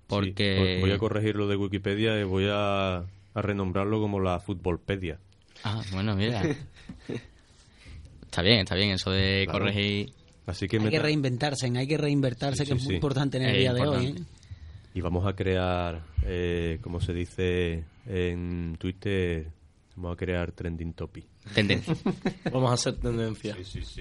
[0.05, 5.17] porque voy a corregir lo de Wikipedia y voy a, a renombrarlo como la Futbolpedia.
[5.63, 6.43] Ah, bueno, mira.
[8.31, 9.59] está bien, está bien eso de Claro.
[9.59, 10.11] corregir.
[10.47, 12.95] Así que Hay que ta- reinventarse, hay que reinventarse, Sí, que sí, es muy sí.
[12.95, 14.05] importante en el Es día de hoy.
[14.07, 14.15] ¿eh?
[14.93, 19.47] Y vamos a crear, eh, como se dice en Twitter,
[19.95, 21.25] vamos a crear trending topic.
[21.53, 21.93] Tendencia.
[22.51, 23.55] Vamos a hacer tendencia.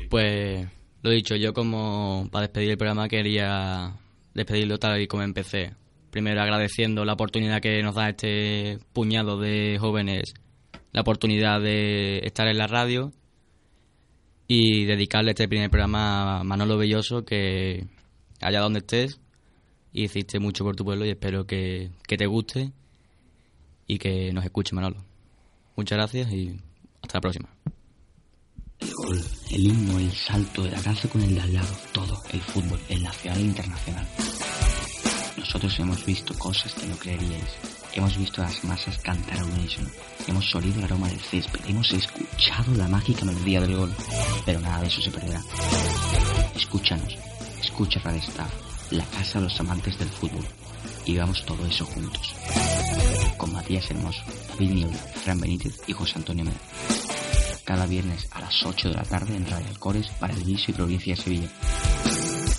[0.08, 0.66] Pues
[1.02, 3.94] lo dicho, yo como para despedir el programa quería
[4.34, 5.72] despedirlo tal y como empecé.
[6.10, 10.34] Primero agradeciendo la oportunidad que nos da este puñado de jóvenes,
[10.92, 13.12] la oportunidad de estar en la radio
[14.52, 17.86] y dedicarle este primer programa a Manolo Belloso que
[18.40, 19.20] allá donde estés
[19.92, 22.72] hiciste mucho por tu pueblo y espero que, que te guste
[23.86, 25.04] y que nos escuche Manolo.
[25.76, 26.60] Muchas gracias y
[27.00, 27.48] hasta la próxima.
[28.80, 29.20] El gol,
[29.52, 33.04] el himno, el salto, el abrazo con el de al lado, todo, el fútbol, el
[33.04, 34.08] nacional e internacional.
[35.38, 37.79] Nosotros hemos visto cosas que no creeríais.
[37.94, 39.88] Hemos visto a las masas cantar al unísono.
[40.26, 41.60] Hemos olido el aroma del césped.
[41.66, 43.94] Hemos escuchado la mágica melodía del gol.
[44.46, 45.42] Pero nada de eso se perderá.
[46.54, 47.16] Escúchanos.
[47.60, 48.52] Escucha Radio Staff,
[48.90, 50.44] la casa de los amantes del fútbol.
[51.04, 52.34] Y vamos todo eso juntos.
[53.36, 56.58] Con Matías Hermoso, David Niebla, Fran Benítez y José Antonio Mera
[57.70, 60.74] cada viernes a las 8 de la tarde en Radio Alcores para el Viso y
[60.74, 61.48] Provincia de Sevilla.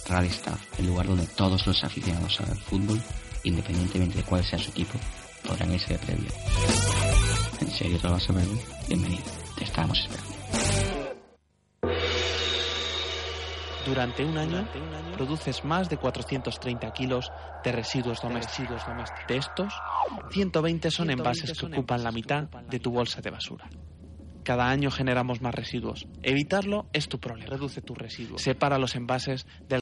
[0.07, 3.01] Radio Staff, el lugar donde todos los aficionados al fútbol,
[3.43, 4.97] independientemente de cuál sea su equipo,
[5.45, 6.31] podrán irse de previa.
[7.61, 8.47] ¿En serio te lo vas a ver?
[8.87, 9.23] Bienvenido,
[9.57, 10.31] te estábamos esperando.
[13.85, 14.67] Durante un año
[15.17, 17.31] produces más de 430 kilos
[17.63, 18.81] de residuos domésticos.
[19.27, 19.73] De estos,
[20.31, 23.67] 120 son envases que ocupan la mitad de tu bolsa de basura.
[24.43, 26.07] Cada año generamos más residuos.
[26.23, 27.51] Evitarlo es tu problema.
[27.51, 28.41] Reduce tus residuos.
[28.41, 29.79] Separa los envases del